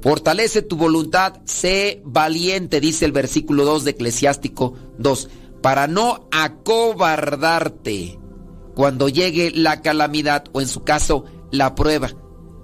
[0.00, 5.28] Fortalece tu voluntad, sé valiente, dice el versículo 2 de Eclesiástico 2,
[5.62, 8.18] para no acobardarte
[8.74, 12.10] cuando llegue la calamidad o en su caso la prueba.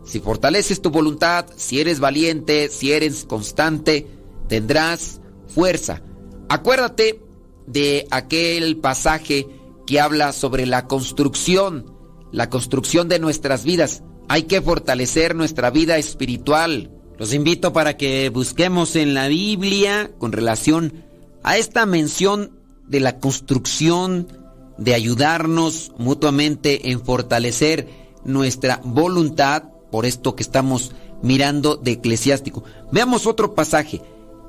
[0.05, 4.07] Si fortaleces tu voluntad, si eres valiente, si eres constante,
[4.49, 6.03] tendrás fuerza.
[6.49, 7.23] Acuérdate
[7.67, 9.47] de aquel pasaje
[9.87, 11.95] que habla sobre la construcción,
[12.33, 14.03] la construcción de nuestras vidas.
[14.29, 20.33] Hay que fortalecer nuestra vida espiritual, los invito para que busquemos en la Biblia con
[20.33, 21.05] relación
[21.43, 22.53] a esta mención
[22.87, 24.29] de la construcción,
[24.77, 27.89] de ayudarnos mutuamente en fortalecer
[28.25, 32.63] nuestra voluntad, por esto que estamos mirando de eclesiástico.
[32.93, 34.03] Veamos otro pasaje.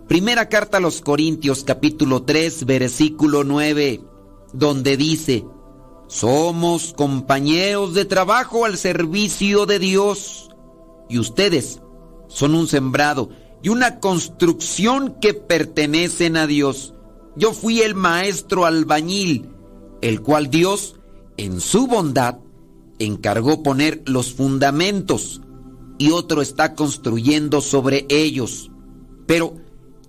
[0.07, 4.01] Primera carta a los Corintios capítulo 3 versículo 9,
[4.53, 5.45] donde dice,
[6.09, 10.49] somos compañeros de trabajo al servicio de Dios
[11.07, 11.81] y ustedes
[12.27, 13.29] son un sembrado
[13.61, 16.95] y una construcción que pertenecen a Dios.
[17.35, 19.49] Yo fui el maestro albañil,
[20.01, 20.95] el cual Dios,
[21.37, 22.39] en su bondad,
[22.97, 25.41] encargó poner los fundamentos
[25.99, 28.71] y otro está construyendo sobre ellos.
[29.27, 29.57] Pero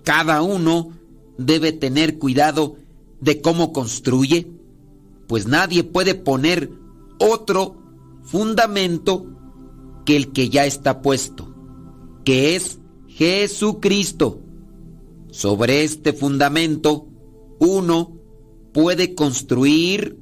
[0.03, 0.89] cada uno
[1.37, 2.77] debe tener cuidado
[3.19, 4.47] de cómo construye,
[5.31, 6.73] pues nadie puede poner
[7.17, 7.81] otro
[8.21, 9.27] fundamento
[10.05, 11.47] que el que ya está puesto
[12.25, 14.41] que es Jesucristo.
[15.31, 17.07] Sobre este fundamento,
[17.59, 18.19] uno
[18.73, 20.17] puede construir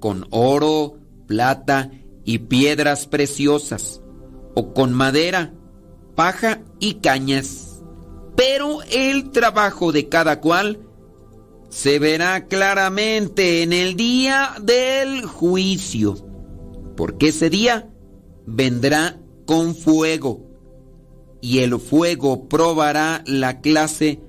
[0.00, 1.92] con oro, plata
[2.24, 4.02] y piedras preciosas,
[4.56, 5.54] o con madera,
[6.16, 7.80] paja y cañas.
[8.34, 10.80] Pero el trabajo de cada cual
[11.74, 16.14] se verá claramente en el día del juicio,
[16.96, 17.90] porque ese día
[18.46, 20.46] vendrá con fuego
[21.40, 24.20] y el fuego probará la clase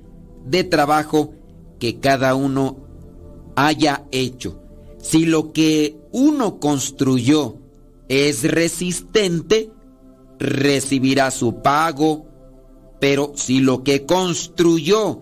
[0.44, 1.36] de trabajo
[1.78, 2.78] que cada uno
[3.56, 4.60] haya hecho.
[4.98, 7.60] Si lo que uno construyó
[8.10, 9.70] es resistente,
[10.40, 12.26] recibirá su pago,
[13.00, 15.22] pero si lo que construyó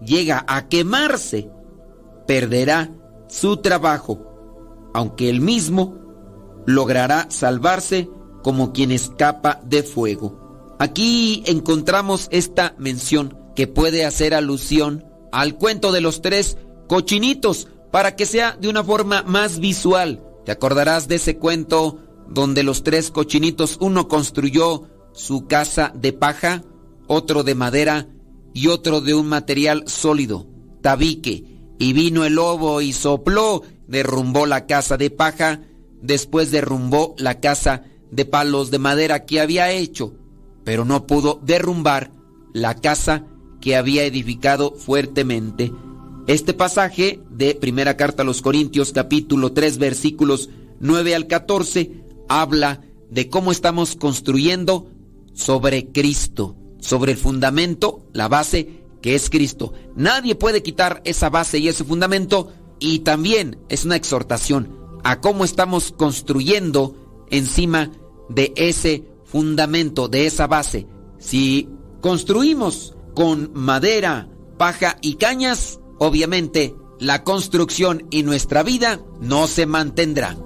[0.00, 1.50] llega a quemarse,
[2.26, 2.90] perderá
[3.28, 5.96] su trabajo, aunque él mismo
[6.66, 8.08] logrará salvarse
[8.42, 10.76] como quien escapa de fuego.
[10.78, 16.56] Aquí encontramos esta mención que puede hacer alusión al cuento de los tres
[16.88, 20.22] cochinitos para que sea de una forma más visual.
[20.44, 26.62] ¿Te acordarás de ese cuento donde los tres cochinitos, uno construyó su casa de paja,
[27.06, 28.08] otro de madera
[28.58, 30.46] y otro de un material sólido,
[30.82, 31.44] tabique,
[31.78, 35.62] y vino el lobo y sopló, derrumbó la casa de paja,
[36.02, 40.14] después derrumbó la casa de palos de madera que había hecho
[40.68, 42.12] pero no pudo derrumbar
[42.52, 43.24] la casa
[43.58, 45.72] que había edificado fuertemente.
[46.26, 50.50] Este pasaje de Primera Carta a los Corintios capítulo 3 versículos
[50.80, 54.90] 9 al 14 habla de cómo estamos construyendo
[55.32, 59.72] sobre Cristo, sobre el fundamento, la base que es Cristo.
[59.96, 65.44] Nadie puede quitar esa base y ese fundamento y también es una exhortación a cómo
[65.44, 67.92] estamos construyendo encima
[68.28, 70.86] de ese fundamento, de esa base.
[71.18, 71.68] Si
[72.00, 80.36] construimos con madera, paja y cañas, obviamente la construcción y nuestra vida no se mantendrá.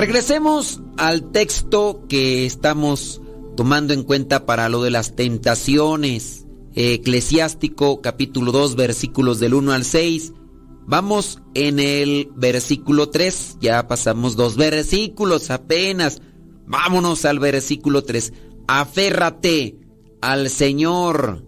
[0.00, 3.20] Regresemos al texto que estamos
[3.54, 6.46] tomando en cuenta para lo de las tentaciones.
[6.74, 10.32] Eclesiástico capítulo 2 versículos del 1 al 6.
[10.86, 16.22] Vamos en el versículo 3, ya pasamos dos versículos apenas.
[16.66, 18.32] Vámonos al versículo 3.
[18.68, 19.76] Aférrate
[20.22, 21.44] al Señor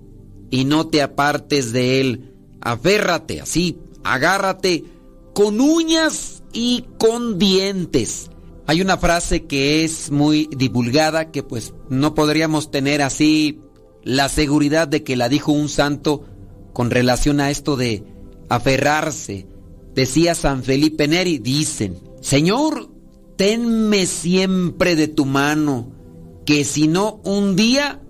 [0.50, 2.34] y no te apartes de él.
[2.60, 4.84] Aférrate, así, agárrate
[5.32, 8.28] con uñas y con dientes.
[8.66, 13.60] Hay una frase que es muy divulgada que pues no podríamos tener así
[14.04, 16.24] la seguridad de que la dijo un santo
[16.72, 18.04] con relación a esto de
[18.48, 19.46] aferrarse.
[19.94, 22.90] Decía San Felipe Neri, dicen, Señor,
[23.36, 25.92] tenme siempre de tu mano,
[26.46, 28.00] que si no un día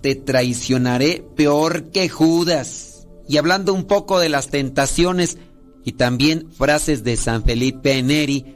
[0.00, 3.06] te traicionaré peor que Judas.
[3.28, 5.38] Y hablando un poco de las tentaciones
[5.84, 8.55] y también frases de San Felipe Neri,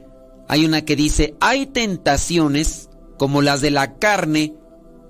[0.51, 4.53] hay una que dice, hay tentaciones como las de la carne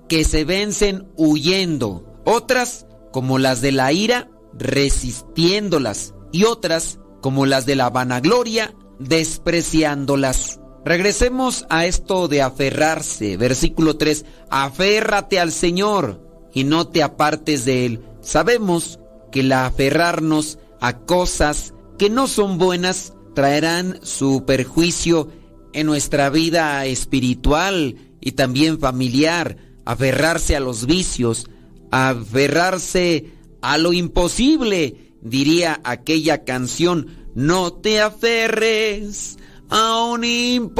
[0.08, 7.66] que se vencen huyendo, otras como las de la ira resistiéndolas y otras como las
[7.66, 10.60] de la vanagloria despreciándolas.
[10.84, 16.20] Regresemos a esto de aferrarse, versículo 3, aférrate al Señor
[16.54, 18.04] y no te apartes de Él.
[18.20, 19.00] Sabemos
[19.32, 25.28] que la aferrarnos a cosas que no son buenas traerán su perjuicio
[25.72, 31.48] en nuestra vida espiritual y también familiar, aferrarse a los vicios,
[31.90, 39.38] aferrarse a lo imposible, diría aquella canción, no te aferres
[39.70, 40.76] a un imposible.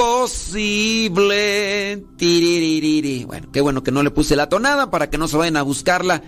[3.27, 5.63] Bueno, qué bueno que no le puse la tonada para que no se vayan a
[5.63, 6.23] buscarla,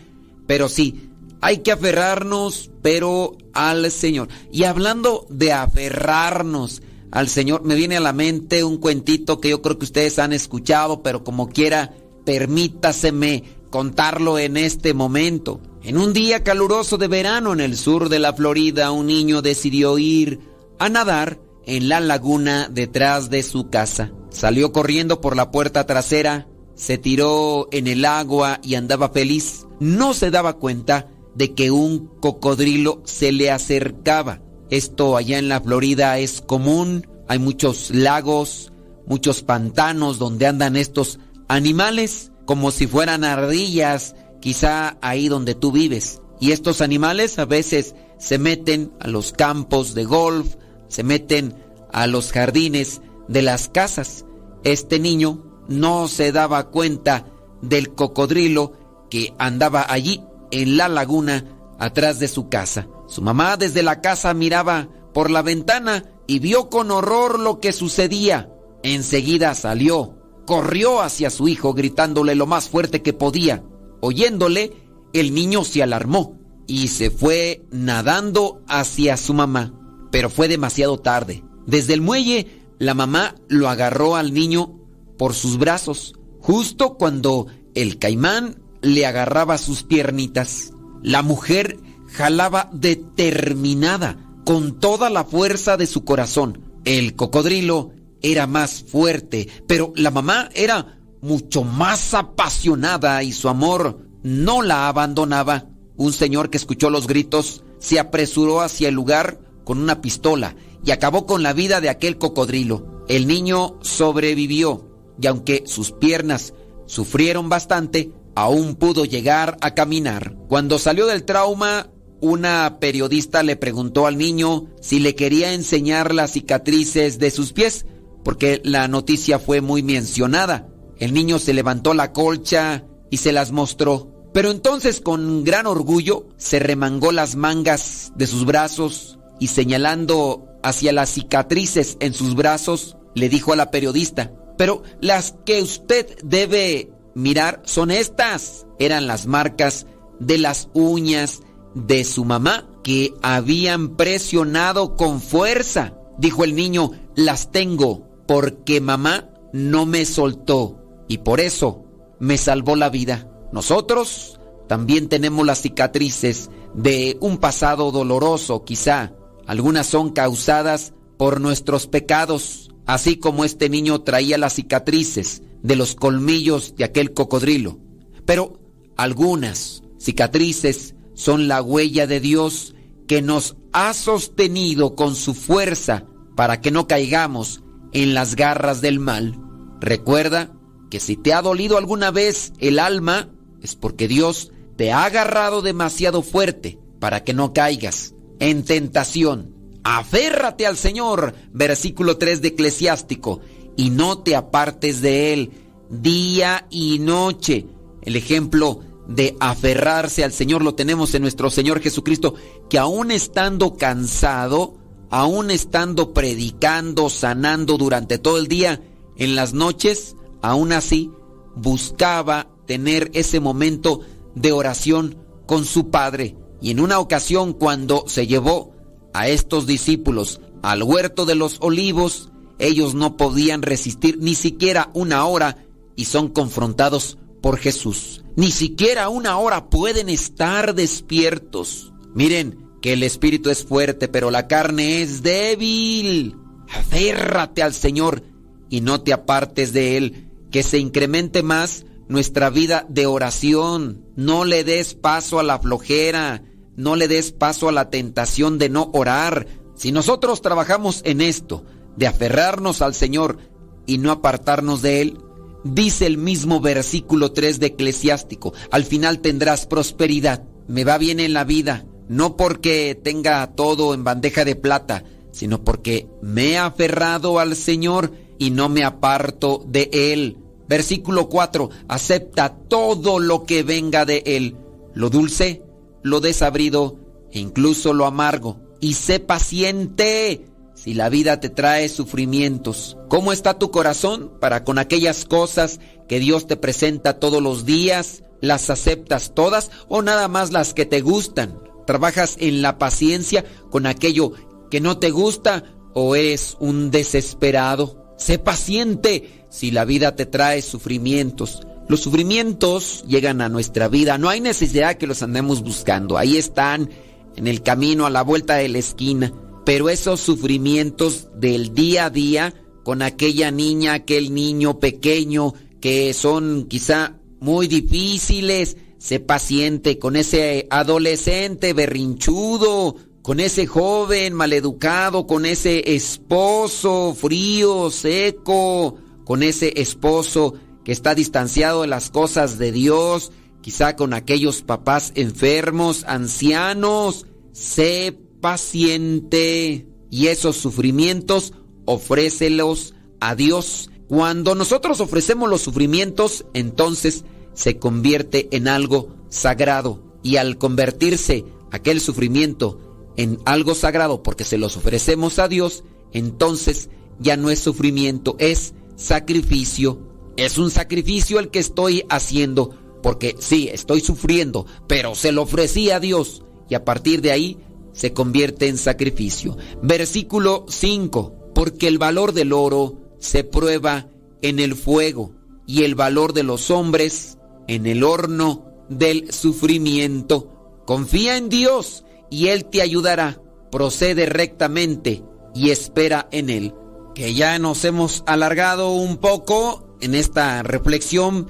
[0.46, 1.10] pero sí,
[1.44, 4.28] hay que aferrarnos, pero al Señor.
[4.50, 6.80] Y hablando de aferrarnos
[7.10, 10.32] al Señor, me viene a la mente un cuentito que yo creo que ustedes han
[10.32, 11.92] escuchado, pero como quiera,
[12.24, 15.60] permítaseme contarlo en este momento.
[15.82, 19.98] En un día caluroso de verano en el sur de la Florida, un niño decidió
[19.98, 20.40] ir
[20.78, 24.12] a nadar en la laguna detrás de su casa.
[24.30, 29.66] Salió corriendo por la puerta trasera, se tiró en el agua y andaba feliz.
[29.78, 34.40] No se daba cuenta de que un cocodrilo se le acercaba.
[34.70, 38.72] Esto allá en la Florida es común, hay muchos lagos,
[39.06, 41.18] muchos pantanos donde andan estos
[41.48, 46.20] animales como si fueran ardillas, quizá ahí donde tú vives.
[46.40, 50.56] Y estos animales a veces se meten a los campos de golf,
[50.88, 51.54] se meten
[51.92, 54.24] a los jardines de las casas.
[54.62, 57.26] Este niño no se daba cuenta
[57.62, 58.72] del cocodrilo
[59.10, 60.20] que andaba allí
[60.50, 61.44] en la laguna
[61.78, 62.88] atrás de su casa.
[63.06, 67.72] Su mamá desde la casa miraba por la ventana y vio con horror lo que
[67.72, 68.50] sucedía.
[68.82, 73.64] Enseguida salió, corrió hacia su hijo gritándole lo más fuerte que podía.
[74.00, 74.72] Oyéndole,
[75.12, 79.74] el niño se alarmó y se fue nadando hacia su mamá.
[80.10, 81.44] Pero fue demasiado tarde.
[81.66, 84.80] Desde el muelle, la mamá lo agarró al niño
[85.16, 90.72] por sus brazos, justo cuando el caimán le agarraba sus piernitas.
[91.02, 91.78] La mujer
[92.12, 96.60] jalaba determinada, con toda la fuerza de su corazón.
[96.84, 104.06] El cocodrilo era más fuerte, pero la mamá era mucho más apasionada y su amor
[104.22, 105.66] no la abandonaba.
[105.96, 110.54] Un señor que escuchó los gritos se apresuró hacia el lugar con una pistola
[110.84, 113.04] y acabó con la vida de aquel cocodrilo.
[113.08, 116.54] El niño sobrevivió y aunque sus piernas
[116.86, 120.36] sufrieron bastante, aún pudo llegar a caminar.
[120.48, 126.32] Cuando salió del trauma, una periodista le preguntó al niño si le quería enseñar las
[126.32, 127.86] cicatrices de sus pies,
[128.24, 130.68] porque la noticia fue muy mencionada.
[130.98, 134.10] El niño se levantó la colcha y se las mostró.
[134.32, 140.92] Pero entonces con gran orgullo se remangó las mangas de sus brazos y señalando hacia
[140.92, 146.90] las cicatrices en sus brazos, le dijo a la periodista, pero las que usted debe
[147.14, 148.66] mirar son estas.
[148.78, 149.86] Eran las marcas
[150.20, 151.40] de las uñas
[151.74, 155.94] de su mamá que habían presionado con fuerza.
[156.18, 161.84] Dijo el niño, las tengo porque mamá no me soltó y por eso
[162.18, 163.28] me salvó la vida.
[163.52, 169.12] Nosotros también tenemos las cicatrices de un pasado doloroso, quizá.
[169.46, 175.96] Algunas son causadas por nuestros pecados, así como este niño traía las cicatrices de los
[175.96, 177.78] colmillos de aquel cocodrilo.
[178.24, 178.60] Pero
[178.96, 182.74] algunas cicatrices son la huella de Dios
[183.08, 186.04] que nos ha sostenido con su fuerza
[186.36, 187.62] para que no caigamos
[187.92, 189.40] en las garras del mal.
[189.80, 190.52] Recuerda
[190.90, 193.30] que si te ha dolido alguna vez el alma,
[193.62, 199.54] es porque Dios te ha agarrado demasiado fuerte para que no caigas en tentación.
[199.82, 203.40] Aférrate al Señor, versículo 3 de Eclesiástico
[203.76, 205.50] y no te apartes de él
[205.90, 207.66] día y noche.
[208.02, 212.34] El ejemplo de aferrarse al Señor lo tenemos en nuestro Señor Jesucristo,
[212.70, 214.76] que aún estando cansado,
[215.10, 218.82] aún estando predicando, sanando durante todo el día,
[219.16, 221.10] en las noches, aún así,
[221.54, 224.00] buscaba tener ese momento
[224.34, 226.36] de oración con su Padre.
[226.60, 228.72] Y en una ocasión cuando se llevó
[229.12, 235.24] a estos discípulos al huerto de los olivos, ellos no podían resistir ni siquiera una
[235.26, 235.64] hora
[235.96, 238.24] y son confrontados por Jesús.
[238.36, 241.92] Ni siquiera una hora pueden estar despiertos.
[242.14, 246.36] Miren que el espíritu es fuerte, pero la carne es débil.
[246.68, 248.22] Aférrate al Señor
[248.68, 250.30] y no te apartes de Él.
[250.50, 254.04] Que se incremente más nuestra vida de oración.
[254.16, 256.42] No le des paso a la flojera.
[256.76, 259.46] No le des paso a la tentación de no orar.
[259.76, 261.64] Si nosotros trabajamos en esto,
[261.96, 263.38] de aferrarnos al Señor
[263.86, 265.18] y no apartarnos de Él,
[265.64, 270.44] Dice el mismo versículo 3 de Eclesiástico, al final tendrás prosperidad.
[270.68, 275.64] Me va bien en la vida, no porque tenga todo en bandeja de plata, sino
[275.64, 280.36] porque me he aferrado al Señor y no me aparto de Él.
[280.68, 284.58] Versículo 4, acepta todo lo que venga de Él,
[284.92, 285.62] lo dulce,
[286.02, 286.98] lo desabrido
[287.32, 290.44] e incluso lo amargo, y sé paciente
[290.84, 295.80] si la vida te trae sufrimientos, ¿cómo está tu corazón para con aquellas cosas
[296.10, 298.22] que Dios te presenta todos los días?
[298.42, 301.58] ¿Las aceptas todas o nada más las que te gustan?
[301.86, 304.32] ¿Trabajas en la paciencia con aquello
[304.70, 305.64] que no te gusta
[305.94, 308.14] o eres un desesperado?
[308.18, 311.62] Sé paciente si la vida te trae sufrimientos.
[311.88, 316.90] Los sufrimientos llegan a nuestra vida, no hay necesidad que los andemos buscando, ahí están
[317.36, 319.32] en el camino a la vuelta de la esquina.
[319.64, 326.66] Pero esos sufrimientos del día a día con aquella niña, aquel niño pequeño, que son
[326.68, 335.94] quizá muy difíciles, sé paciente con ese adolescente berrinchudo, con ese joven maleducado, con ese
[335.94, 340.54] esposo frío, seco, con ese esposo
[340.84, 348.18] que está distanciado de las cosas de Dios, quizá con aquellos papás enfermos, ancianos, sé
[348.44, 351.54] paciente y esos sufrimientos
[351.86, 353.90] ofrécelos a Dios.
[354.06, 357.24] Cuando nosotros ofrecemos los sufrimientos, entonces
[357.54, 364.58] se convierte en algo sagrado y al convertirse aquel sufrimiento en algo sagrado porque se
[364.58, 365.82] los ofrecemos a Dios,
[366.12, 370.06] entonces ya no es sufrimiento, es sacrificio.
[370.36, 375.90] Es un sacrificio el que estoy haciendo porque sí, estoy sufriendo, pero se lo ofrecí
[375.90, 377.56] a Dios y a partir de ahí
[377.94, 379.56] se convierte en sacrificio.
[379.82, 381.52] Versículo 5.
[381.54, 384.08] Porque el valor del oro se prueba
[384.42, 385.32] en el fuego
[385.66, 387.38] y el valor de los hombres
[387.68, 390.82] en el horno del sufrimiento.
[390.86, 393.40] Confía en Dios y Él te ayudará.
[393.70, 395.22] Procede rectamente
[395.54, 396.74] y espera en Él.
[397.14, 401.46] Que ya nos hemos alargado un poco en esta reflexión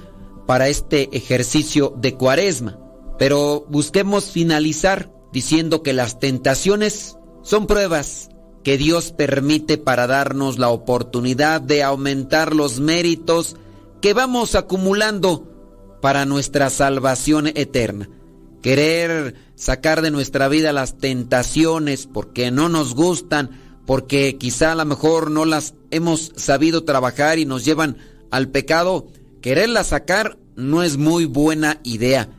[0.46, 2.78] para este ejercicio de cuaresma.
[3.18, 8.30] Pero busquemos finalizar diciendo que las tentaciones son pruebas
[8.62, 13.56] que Dios permite para darnos la oportunidad de aumentar los méritos
[14.00, 18.08] que vamos acumulando para nuestra salvación eterna.
[18.62, 24.84] Querer sacar de nuestra vida las tentaciones porque no nos gustan, porque quizá a lo
[24.84, 27.98] mejor no las hemos sabido trabajar y nos llevan
[28.30, 29.08] al pecado,
[29.42, 32.30] quererlas sacar no es muy buena idea.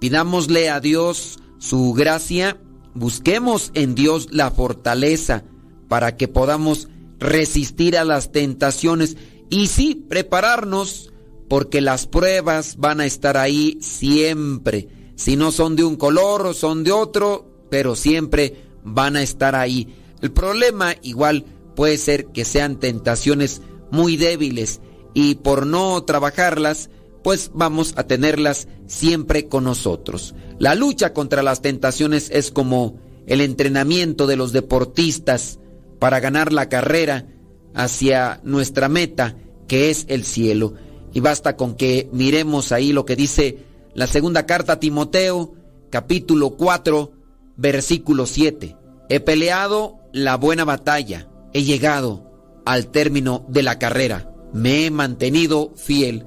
[0.00, 2.60] Pidámosle a Dios su gracia,
[2.94, 5.44] busquemos en Dios la fortaleza
[5.88, 6.88] para que podamos
[7.18, 9.16] resistir a las tentaciones
[9.50, 11.12] y sí prepararnos
[11.48, 14.88] porque las pruebas van a estar ahí siempre.
[15.16, 19.54] Si no son de un color o son de otro, pero siempre van a estar
[19.54, 19.88] ahí.
[20.20, 21.44] El problema igual
[21.74, 24.80] puede ser que sean tentaciones muy débiles
[25.14, 26.90] y por no trabajarlas,
[27.22, 30.34] pues vamos a tenerlas siempre con nosotros.
[30.58, 35.58] La lucha contra las tentaciones es como el entrenamiento de los deportistas
[35.98, 37.26] para ganar la carrera
[37.74, 40.74] hacia nuestra meta, que es el cielo.
[41.12, 43.58] Y basta con que miremos ahí lo que dice
[43.94, 45.54] la segunda carta a Timoteo,
[45.90, 47.12] capítulo 4,
[47.56, 48.76] versículo 7.
[49.08, 55.72] He peleado la buena batalla, he llegado al término de la carrera, me he mantenido
[55.76, 56.26] fiel.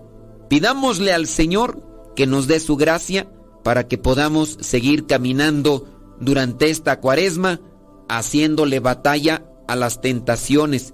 [0.52, 1.82] Pidámosle al Señor
[2.14, 3.32] que nos dé su gracia
[3.64, 5.88] para que podamos seguir caminando
[6.20, 7.62] durante esta cuaresma,
[8.10, 10.94] haciéndole batalla a las tentaciones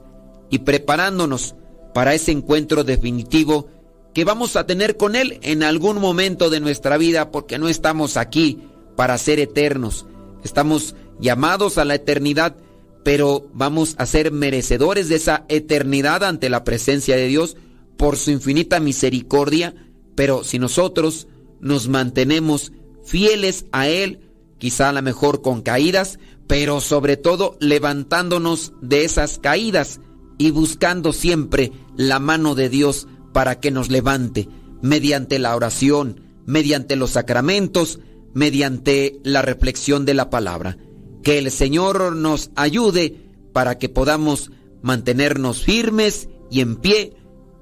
[0.51, 1.55] y preparándonos
[1.95, 3.67] para ese encuentro definitivo
[4.13, 8.15] que vamos a tener con Él en algún momento de nuestra vida, porque no estamos
[8.15, 8.59] aquí
[8.95, 10.05] para ser eternos.
[10.43, 12.55] Estamos llamados a la eternidad,
[13.03, 17.57] pero vamos a ser merecedores de esa eternidad ante la presencia de Dios
[17.97, 19.75] por su infinita misericordia,
[20.15, 21.27] pero si nosotros
[21.59, 22.71] nos mantenemos
[23.03, 24.19] fieles a Él,
[24.57, 29.99] quizá a lo mejor con caídas, pero sobre todo levantándonos de esas caídas
[30.37, 34.47] y buscando siempre la mano de Dios para que nos levante
[34.81, 37.99] mediante la oración, mediante los sacramentos,
[38.33, 40.77] mediante la reflexión de la palabra.
[41.23, 47.17] Que el Señor nos ayude para que podamos mantenernos firmes y en pie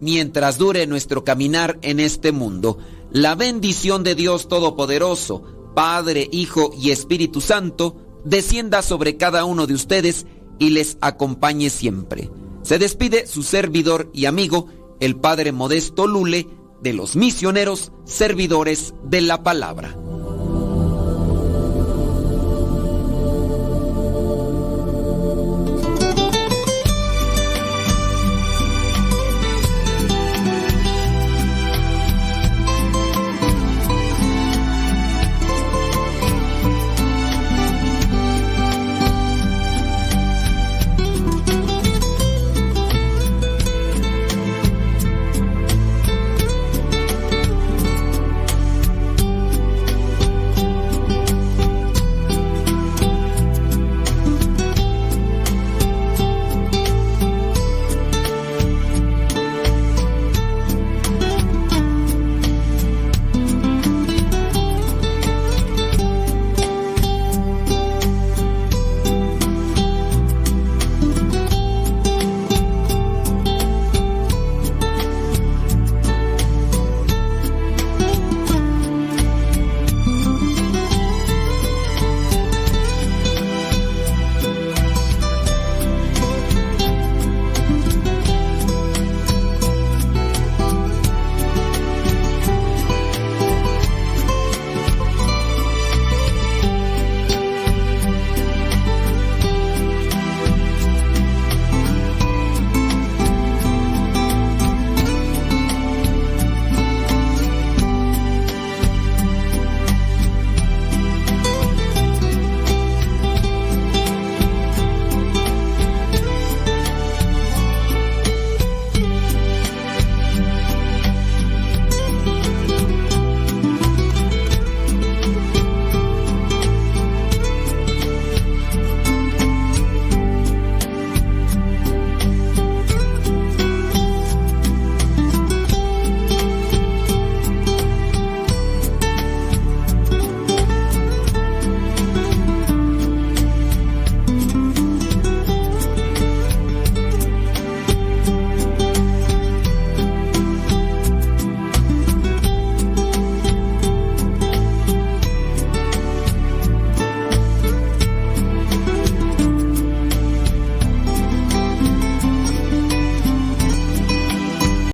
[0.06, 2.78] mientras dure nuestro caminar en este mundo.
[3.12, 5.42] La bendición de Dios Todopoderoso,
[5.74, 10.28] Padre, Hijo y Espíritu Santo, descienda sobre cada uno de ustedes
[10.60, 12.30] y les acompañe siempre.
[12.62, 14.68] Se despide su servidor y amigo,
[15.00, 16.48] el Padre Modesto Lule,
[16.84, 19.98] de los misioneros servidores de la palabra.